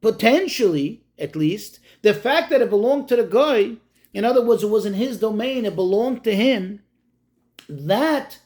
potentially, 0.00 1.02
at 1.18 1.36
least, 1.36 1.80
the 2.02 2.14
fact 2.14 2.50
that 2.50 2.60
it 2.60 2.70
belonged 2.70 3.08
to 3.08 3.16
the 3.16 3.24
guy, 3.24 3.76
in 4.12 4.24
other 4.24 4.44
words, 4.44 4.62
it 4.62 4.68
was 4.68 4.86
in 4.86 4.94
his 4.94 5.18
domain, 5.18 5.64
it 5.64 5.74
belonged 5.74 6.22
to 6.24 6.34
him, 6.34 6.82
that 7.68 8.38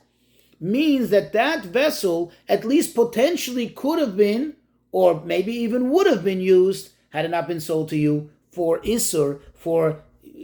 means 0.60 1.10
that 1.10 1.32
that 1.32 1.64
vessel, 1.64 2.32
at 2.48 2.64
least 2.64 2.94
potentially, 2.94 3.68
could 3.68 3.98
have 3.98 4.16
been 4.16 4.54
or 4.92 5.22
maybe 5.24 5.52
even 5.52 5.90
would 5.90 6.06
have 6.06 6.24
been 6.24 6.40
used 6.40 6.90
had 7.10 7.24
it 7.24 7.30
not 7.30 7.48
been 7.48 7.60
sold 7.60 7.88
to 7.88 7.96
you 7.96 8.30
for 8.50 8.80
Isur, 8.80 9.40
for 9.54 10.02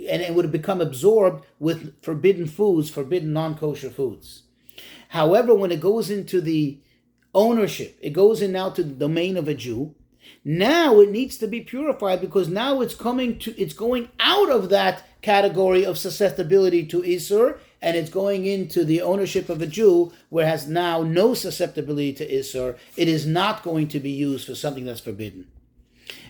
and 0.09 0.23
it 0.23 0.35
would 0.35 0.45
have 0.45 0.53
become 0.53 0.81
absorbed 0.81 1.45
with 1.59 2.01
forbidden 2.03 2.47
foods, 2.47 2.91
forbidden 2.91 3.33
non-kosher 3.33 3.91
foods. 3.91 4.43
However, 5.09 5.55
when 5.55 5.71
it 5.71 5.81
goes 5.81 6.11
into 6.11 6.41
the 6.41 6.81
ownership, 7.35 7.99
it 8.03 8.11
goes 8.11 8.43
in 8.43 8.53
now 8.53 8.71
to 8.71 8.83
the 8.83 8.93
domain 8.93 9.37
of 9.37 9.49
a 9.49 9.55
Jew. 9.55 9.95
Now 10.45 11.01
it 11.01 11.11
needs 11.11 11.37
to 11.39 11.47
be 11.47 11.61
purified 11.61 12.21
because 12.21 12.49
now 12.49 12.81
it's 12.81 12.95
coming 12.95 13.39
to 13.41 13.59
it's 13.61 13.75
going 13.75 14.09
out 14.21 14.51
of 14.51 14.69
that 14.71 15.05
category 15.23 15.85
of 15.85 15.99
susceptibility 15.99 16.85
to 16.87 17.03
Isur 17.03 17.59
and 17.85 17.99
it's 17.99 18.09
going 18.09 18.47
into 18.47 18.83
the 18.83 19.03
ownership 19.03 19.51
of 19.51 19.61
a 19.61 19.67
Jew 19.67 20.11
where 20.31 20.47
has 20.47 20.67
now 20.67 21.03
no 21.03 21.35
susceptibility 21.35 22.15
to 22.15 22.27
Isser, 22.27 22.79
it 22.97 23.09
is 23.09 23.27
not 23.27 23.63
going 23.63 23.89
to 23.89 24.01
be 24.01 24.11
used 24.11 24.47
for 24.47 24.55
something 24.55 24.87
that's 24.87 25.01
forbidden. 25.01 25.49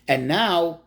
And 0.09 0.27
now, 0.27 0.81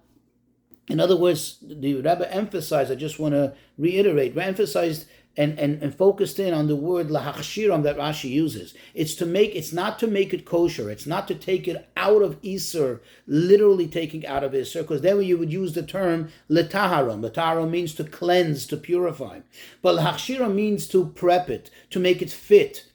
in 0.90 1.00
other 1.00 1.16
words, 1.16 1.58
the 1.62 1.96
Rebbe 1.96 2.30
emphasized, 2.30 2.92
I 2.92 2.96
just 2.96 3.18
want 3.18 3.34
to 3.34 3.54
reiterate, 3.78 4.38
emphasized 4.38 5.06
and, 5.38 5.58
and, 5.60 5.82
and 5.84 5.96
focused 5.96 6.40
in 6.40 6.54
on 6.54 6.68
the 6.68 6.76
word 6.76 7.10
lahachshiram 7.10 7.84
that 7.84 7.98
Rashi 7.98 8.30
uses. 8.30 8.74
It's 8.96 9.14
to 9.16 9.26
make 9.26 9.56
it's 9.56 9.72
not 9.72 10.00
to 10.00 10.08
make 10.08 10.34
it 10.34 10.46
kosher. 10.46 10.90
It's 10.90 11.06
not 11.06 11.28
to 11.28 11.36
take 11.36 11.68
it 11.68 11.88
out 11.96 12.24
of 12.24 12.42
Isser, 12.42 13.00
literally 13.28 13.88
taking 13.88 14.26
out 14.26 14.44
of 14.44 14.54
Isser, 14.54 14.82
because 14.82 15.02
then 15.02 15.22
you 15.22 15.38
would 15.38 15.54
use 15.54 15.74
the 15.74 15.84
term 15.84 16.30
letaharam. 16.50 17.22
Letaharam 17.22 17.70
means 17.70 17.94
to 17.96 18.04
cleanse, 18.04 18.66
to 18.68 18.78
purify. 18.78 19.42
But 19.82 19.98
lahachshiram 19.98 20.56
means 20.56 20.88
to 20.88 21.06
prep 21.06 21.50
it, 21.50 21.70
to 21.92 22.00
make 22.00 22.22
it 22.22 22.32
fit, 22.32 22.88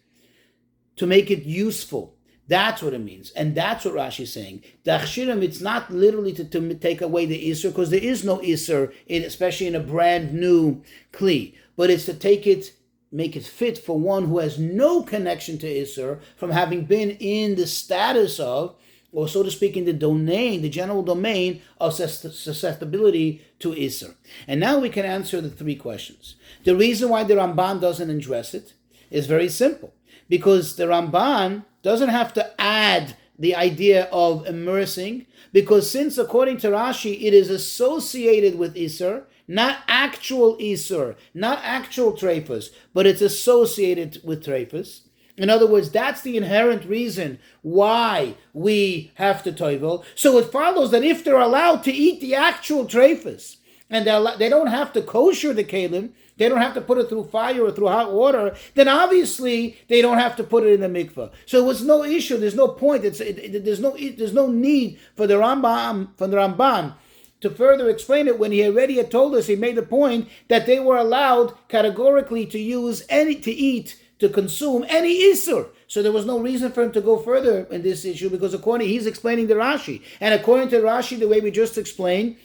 to 0.97 1.07
make 1.07 1.31
it 1.31 1.45
useful. 1.45 2.17
That's 2.49 2.83
what 2.83 2.93
it 2.93 2.99
means. 2.99 3.31
And 3.31 3.55
that's 3.55 3.85
what 3.85 3.95
Rashi 3.95 4.25
is 4.25 4.33
saying. 4.33 4.63
Dachshirim, 4.85 5.43
it's 5.43 5.61
not 5.61 5.91
literally 5.91 6.33
to, 6.35 6.45
to 6.45 6.75
take 6.75 7.01
away 7.01 7.25
the 7.25 7.49
Isser, 7.49 7.71
because 7.71 7.91
there 7.91 8.03
is 8.03 8.25
no 8.25 8.39
Isser, 8.39 8.93
especially 9.09 9.69
in 9.69 9.77
a 9.77 9.81
brand 9.81 10.35
new 10.35 10.83
Kli 11.13 11.55
but 11.77 11.91
it's 11.91 12.07
to 12.07 12.15
take 12.15 12.47
it 12.47 12.73
make 13.13 13.37
it 13.37 13.45
fit 13.45 13.77
for 13.77 13.99
one 13.99 14.25
who 14.25 14.39
has 14.39 14.59
no 14.59 15.03
connection 15.03 15.59
to 15.59 15.67
Isser 15.67 16.21
from 16.37 16.51
having 16.51 16.87
been 16.87 17.11
in 17.11 17.55
the 17.55 17.67
status 17.67 18.41
of, 18.41 18.75
or 19.13 19.29
so 19.29 19.43
to 19.43 19.51
speak, 19.51 19.77
in 19.77 19.85
the 19.85 19.93
domain, 19.93 20.63
the 20.63 20.71
general 20.71 21.03
domain 21.03 21.61
of 21.79 21.93
susceptibility 21.93 23.43
to 23.59 23.73
Isser. 23.73 24.15
And 24.49 24.59
now 24.59 24.79
we 24.79 24.89
can 24.89 25.05
answer 25.05 25.43
the 25.43 25.51
three 25.51 25.77
questions. 25.77 26.37
The 26.65 26.75
reason 26.75 27.11
why 27.11 27.25
the 27.25 27.35
Ramban 27.35 27.83
doesn't 27.83 28.09
address 28.09 28.55
it 28.55 28.73
is 29.11 29.27
very 29.27 29.51
simple. 29.51 29.93
Because 30.31 30.77
the 30.77 30.85
Ramban 30.85 31.67
doesn't 31.83 32.09
have 32.09 32.33
to 32.35 32.59
add 32.59 33.17
the 33.43 33.57
idea 33.57 34.05
of 34.13 34.47
immersing, 34.47 35.27
because 35.53 35.91
since 35.91 36.17
according 36.17 36.59
to 36.59 36.69
Rashi 36.69 37.21
it 37.23 37.35
is 37.35 37.51
associated 37.51 38.57
with 38.57 38.77
Isser, 38.77 39.25
not 39.49 39.81
actual 39.89 40.57
Isur, 40.59 41.17
not 41.35 41.59
actual 41.65 42.13
Trefus, 42.13 42.71
but 42.95 43.05
it's 43.05 43.21
associated 43.21 44.21
with 44.23 44.45
Trefus. 44.45 45.01
In 45.37 45.51
other 45.51 45.67
words, 45.67 45.91
that's 45.91 46.23
the 46.23 46.37
inherent 46.37 46.85
reason 46.85 47.41
why 47.63 48.37
we 48.53 49.11
have 49.15 49.43
to 49.43 49.51
toivel. 49.51 50.05
So 50.15 50.39
it 50.39 50.53
follows 50.53 50.93
that 50.93 51.03
if 51.03 51.25
they're 51.25 51.49
allowed 51.49 51.83
to 51.85 51.93
eat 51.93 52.21
the 52.21 52.37
actual 52.37 52.85
Trefus, 52.85 53.57
and 53.91 54.07
they 54.39 54.49
don't 54.49 54.69
have 54.69 54.93
to 54.93 55.03
kosher 55.03 55.53
the 55.53 55.65
kalim, 55.65 56.11
they 56.37 56.49
don't 56.49 56.61
have 56.61 56.75
to 56.75 56.81
put 56.81 56.99
it 56.99 57.09
through 57.09 57.25
fire 57.25 57.63
or 57.65 57.71
through 57.71 57.89
hot 57.89 58.13
water, 58.13 58.55
then 58.75 58.89
obviously 58.89 59.79
they 59.89 60.01
don't 60.01 60.19
have 60.19 60.37
to 60.37 60.45
put 60.45 60.65
it 60.65 60.73
in 60.73 60.81
the 60.81 60.89
mikveh. 60.89 61.31
So 61.47 61.59
it 61.59 61.67
was 61.67 61.85
no 61.85 62.03
issue. 62.05 62.37
There's 62.37 62.55
no 62.55 62.69
point. 62.69 63.05
It's 63.05 63.21
it, 63.21 63.39
it, 63.39 63.65
there's 63.65 63.81
no 63.81 63.95
it, 63.95 64.19
there's 64.19 64.33
no 64.33 64.49
need 64.49 64.99
for 65.17 65.27
the 65.27 65.35
Rambam 65.35 66.17
for 66.17 66.27
the 66.27 66.37
Ramban 66.37 66.95
to 67.43 67.51
further 67.51 67.91
explain 67.91 68.29
it 68.29 68.39
when 68.39 68.53
he 68.53 68.65
already 68.65 68.97
had 68.97 69.11
told 69.11 69.35
us 69.35 69.47
he 69.47 69.57
made 69.57 69.77
the 69.77 69.83
point 69.83 70.29
that 70.49 70.65
they 70.65 70.79
were 70.79 70.97
allowed 70.97 71.53
categorically 71.69 72.47
to 72.47 72.59
use 72.59 73.05
any 73.09 73.35
to 73.35 73.51
eat 73.51 74.01
to 74.21 74.29
consume 74.29 74.87
any 74.89 75.21
isur. 75.33 75.69
So 75.89 76.01
there 76.01 76.13
was 76.13 76.25
no 76.25 76.39
reason 76.39 76.71
for 76.71 76.85
him 76.85 76.93
to 76.93 77.01
go 77.01 77.19
further 77.19 77.65
in 77.71 77.83
this 77.83 78.05
issue 78.05 78.31
because 78.31 78.55
according 78.55 78.89
he's 78.89 79.07
explaining 79.07 79.49
the 79.49 79.55
Rashi 79.55 80.03
and 80.21 80.33
according 80.33 80.69
to 80.71 80.79
Rashi 80.79 81.19
the 81.19 81.29
way 81.29 81.41
we 81.41 81.51
just 81.51 81.77
explained. 81.77 82.37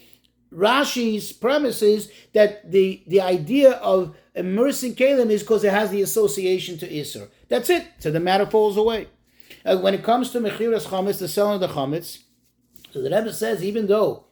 Rashi's 0.53 1.31
premise 1.33 1.81
is 1.81 2.11
that 2.33 2.71
the, 2.71 3.03
the 3.07 3.21
idea 3.21 3.71
of 3.73 4.15
immersing 4.33 4.95
Kalim 4.95 5.29
is 5.29 5.41
because 5.41 5.63
it 5.63 5.73
has 5.73 5.91
the 5.91 6.01
association 6.01 6.77
to 6.77 6.87
Isser. 6.87 7.29
That's 7.49 7.69
it. 7.69 7.87
So 7.99 8.11
the 8.11 8.19
matter 8.19 8.45
falls 8.45 8.77
away. 8.77 9.07
Uh, 9.65 9.77
when 9.77 9.93
it 9.93 10.03
comes 10.03 10.31
to 10.31 10.39
Mechiras 10.39 10.87
Chametz, 10.87 11.19
the 11.19 11.27
selling 11.27 11.61
of 11.61 11.61
the 11.61 11.67
Chametz, 11.67 12.23
so 12.91 13.01
the 13.01 13.09
Rebbe 13.09 13.33
says 13.33 13.63
even 13.63 13.87
though 13.87 14.25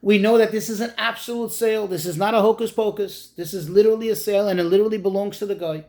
we 0.00 0.18
know 0.18 0.38
that 0.38 0.52
this 0.52 0.68
is 0.68 0.80
an 0.80 0.92
absolute 0.96 1.52
sale. 1.52 1.86
This 1.86 2.06
is 2.06 2.16
not 2.16 2.34
a 2.34 2.40
hocus 2.40 2.70
pocus. 2.70 3.28
This 3.36 3.52
is 3.52 3.68
literally 3.68 4.08
a 4.08 4.16
sale 4.16 4.48
and 4.48 4.60
it 4.60 4.64
literally 4.64 4.98
belongs 4.98 5.38
to 5.38 5.46
the 5.46 5.54
guy. 5.54 5.84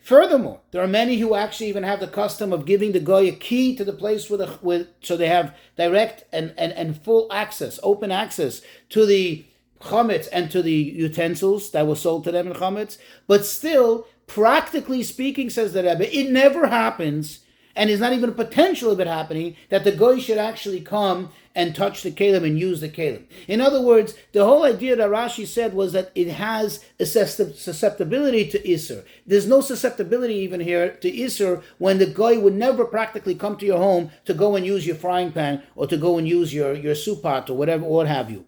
Furthermore, 0.00 0.60
there 0.70 0.82
are 0.82 0.88
many 0.88 1.18
who 1.18 1.34
actually 1.34 1.68
even 1.68 1.82
have 1.82 2.00
the 2.00 2.06
custom 2.06 2.52
of 2.52 2.66
giving 2.66 2.92
the 2.92 3.00
guy 3.00 3.22
a 3.22 3.32
key 3.32 3.74
to 3.76 3.84
the 3.84 3.92
place 3.92 4.28
with, 4.28 4.40
a, 4.40 4.58
with 4.62 4.88
so 5.00 5.16
they 5.16 5.28
have 5.28 5.56
direct 5.76 6.24
and, 6.32 6.54
and, 6.58 6.72
and 6.72 7.02
full 7.02 7.26
access, 7.32 7.80
open 7.82 8.10
access 8.10 8.60
to 8.90 9.06
the 9.06 9.44
chametz 9.80 10.28
and 10.32 10.50
to 10.50 10.62
the 10.62 10.72
utensils 10.72 11.70
that 11.70 11.86
were 11.86 11.96
sold 11.96 12.24
to 12.24 12.32
them 12.32 12.46
in 12.48 12.54
chametz. 12.54 12.98
But 13.26 13.44
still, 13.44 14.06
practically 14.26 15.02
speaking, 15.02 15.50
says 15.50 15.72
the 15.72 15.82
Rebbe, 15.82 16.16
it 16.16 16.30
never 16.30 16.66
happens, 16.66 17.40
and 17.76 17.90
is 17.90 18.00
not 18.00 18.12
even 18.12 18.30
a 18.30 18.32
potential 18.32 18.90
of 18.90 19.00
it 19.00 19.06
happening, 19.06 19.56
that 19.68 19.84
the 19.84 19.92
guy 19.92 20.18
should 20.18 20.38
actually 20.38 20.80
come 20.80 21.30
and 21.54 21.74
touch 21.74 22.02
the 22.02 22.10
kalim 22.10 22.44
and 22.44 22.58
use 22.58 22.80
the 22.80 22.88
kalim. 22.88 23.24
In 23.46 23.60
other 23.60 23.80
words, 23.80 24.14
the 24.32 24.44
whole 24.44 24.64
idea 24.64 24.96
that 24.96 25.08
Rashi 25.08 25.46
said 25.46 25.74
was 25.74 25.92
that 25.92 26.10
it 26.14 26.28
has 26.28 26.84
a 26.98 27.06
susceptibility 27.06 28.48
to 28.50 28.58
Isser. 28.60 29.04
There's 29.26 29.46
no 29.46 29.60
susceptibility 29.60 30.34
even 30.34 30.60
here 30.60 30.90
to 30.96 31.10
Isser 31.10 31.62
when 31.78 31.98
the 31.98 32.06
guy 32.06 32.36
would 32.36 32.54
never 32.54 32.84
practically 32.84 33.34
come 33.34 33.56
to 33.58 33.66
your 33.66 33.78
home 33.78 34.10
to 34.24 34.34
go 34.34 34.56
and 34.56 34.66
use 34.66 34.86
your 34.86 34.96
frying 34.96 35.32
pan 35.32 35.62
or 35.76 35.86
to 35.86 35.96
go 35.96 36.18
and 36.18 36.28
use 36.28 36.52
your, 36.52 36.74
your 36.74 36.94
soup 36.94 37.22
pot 37.22 37.48
or 37.50 37.56
whatever, 37.56 37.84
or 37.84 37.96
what 37.96 38.08
have 38.08 38.30
you. 38.30 38.44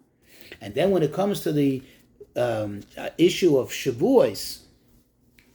And 0.59 0.75
then 0.75 0.91
when 0.91 1.03
it 1.03 1.13
comes 1.13 1.41
to 1.41 1.51
the 1.51 1.83
um, 2.35 2.81
uh, 2.97 3.09
issue 3.17 3.57
of 3.57 3.69
Shavuos, 3.69 4.63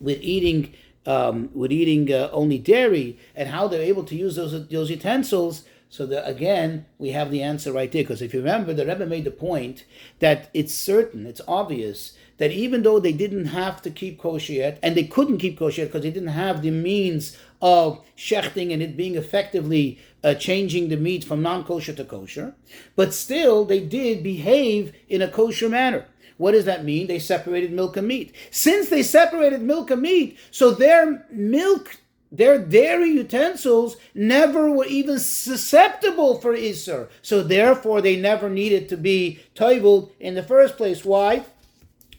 with 0.03 0.19
eating 0.21 0.75
um, 1.07 1.51
with 1.55 1.73
eating 1.73 2.13
uh, 2.13 2.29
only 2.33 2.59
dairy 2.59 3.19
and 3.35 3.49
how 3.49 3.69
they're 3.69 3.83
able 3.83 4.05
to 4.05 4.17
use 4.17 4.37
those 4.37 4.69
those 4.69 4.91
utensils, 4.91 5.65
so 5.89 6.07
that 6.07 6.29
again, 6.29 6.87
we 6.99 7.11
have 7.11 7.31
the 7.31 7.43
answer 7.43 7.73
right 7.73 7.91
there. 7.93 8.03
Because 8.03 8.23
if 8.23 8.33
you 8.33 8.41
remember, 8.41 8.73
the 8.73 8.87
Rebbe 8.87 9.07
made 9.07 9.25
the 9.25 9.31
point 9.31 9.85
that 10.21 10.49
it's 10.55 10.75
certain, 10.75 11.27
it's 11.27 11.41
obvious 11.47 12.13
that 12.39 12.51
even 12.51 12.83
though 12.83 12.99
they 12.99 13.13
didn't 13.13 13.47
have 13.47 13.81
to 13.83 13.91
keep 13.91 14.19
kosher 14.19 14.55
yet, 14.55 14.79
and 14.83 14.97
they 14.97 15.05
couldn't 15.05 15.39
keep 15.39 15.59
kosher 15.59 15.87
because 15.87 16.03
they 16.03 16.11
didn't 16.11 16.29
have 16.29 16.63
the 16.63 16.71
means 16.71 17.37
of 17.61 18.05
shechting 18.17 18.73
and 18.73 18.83
it 18.83 18.97
being 18.97 19.15
effectively 19.15 19.99
uh, 20.25 20.35
changing 20.35 20.89
the 20.89 20.97
meat 20.97 21.25
from 21.25 21.43
non-kosher 21.43 21.93
to 21.93 22.05
kosher, 22.05 22.55
but 22.97 23.15
still 23.15 23.65
they 23.65 23.79
did 23.79 24.23
behave 24.23 24.93
in 25.09 25.23
a 25.23 25.29
kosher 25.29 25.69
manner. 25.69 26.07
What 26.43 26.53
does 26.53 26.65
that 26.65 26.85
mean? 26.85 27.07
They 27.07 27.21
separated 27.21 27.73
milk 27.73 27.97
and 27.97 28.09
meat. 28.09 28.35
Since 28.51 28.89
they 28.89 29.05
separated 29.05 29.63
milk 29.63 29.93
and 29.93 30.03
meat, 30.03 30.37
so 30.51 30.73
their 30.73 31.25
milk 31.31 31.99
their 32.33 32.59
dairy 32.59 33.11
utensils 33.11 33.97
never 34.13 34.69
were 34.69 34.87
even 34.87 35.21
susceptible 35.21 36.41
for 36.41 36.53
Isser. 36.57 37.11
So 37.21 37.45
therefore 37.45 38.01
they 38.01 38.17
never 38.17 38.51
needed 38.51 38.89
to 38.89 38.97
be 38.97 39.39
toiveled 39.55 40.11
in 40.19 40.35
the 40.35 40.43
first 40.43 40.77
place. 40.77 41.05
Why? 41.05 41.45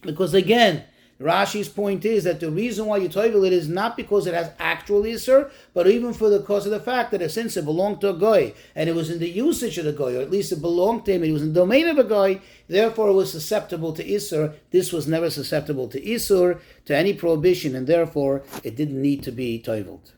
Because 0.02 0.34
again, 0.34 0.86
Rashi's 1.22 1.70
point 1.70 2.04
is 2.06 2.24
that 2.24 2.40
the 2.40 2.50
reason 2.50 2.86
why 2.86 2.98
you 2.98 3.08
toivel 3.08 3.46
it 3.46 3.54
is 3.54 3.70
not 3.70 3.96
because 3.96 4.28
it 4.28 4.34
has 4.34 4.52
actual 4.60 5.04
Isser, 5.04 5.50
but 5.74 5.88
even 5.88 6.14
for 6.14 6.30
the 6.30 6.42
cause 6.42 6.66
of 6.66 6.72
the 6.72 6.80
fact 6.80 7.12
that 7.12 7.32
since 7.32 7.56
it 7.56 7.66
belonged 7.66 8.02
to 8.02 8.10
a 8.10 8.18
guy, 8.18 8.54
and 8.76 8.90
it 8.90 8.96
was 8.96 9.10
in 9.10 9.20
the 9.20 9.30
usage 9.30 9.78
of 9.78 9.86
the 9.86 9.94
guy, 9.94 10.16
or 10.16 10.22
at 10.22 10.32
least 10.32 10.52
it 10.52 10.62
belonged 10.62 11.06
to 11.06 11.14
him, 11.14 11.24
it 11.24 11.32
was 11.32 11.44
in 11.44 11.54
the 11.54 11.60
domain 11.60 11.88
of 11.88 11.98
a 11.98 12.04
guy, 12.04 12.42
therefore 12.68 13.10
it 13.10 13.14
was 13.14 13.32
susceptible 13.32 13.94
to 13.94 14.04
Isser. 14.04 14.54
This 14.72 14.92
was 14.92 15.08
never 15.08 15.30
susceptible 15.30 15.88
to 15.90 16.02
Isser, 16.02 16.60
to 16.86 16.96
any 16.96 17.14
prohibition, 17.14 17.76
and 17.76 17.88
therefore 17.88 18.44
it 18.64 18.76
didn't 18.76 19.02
need 19.02 19.24
to 19.24 19.32
be 19.32 19.60
toiveled. 19.60 20.12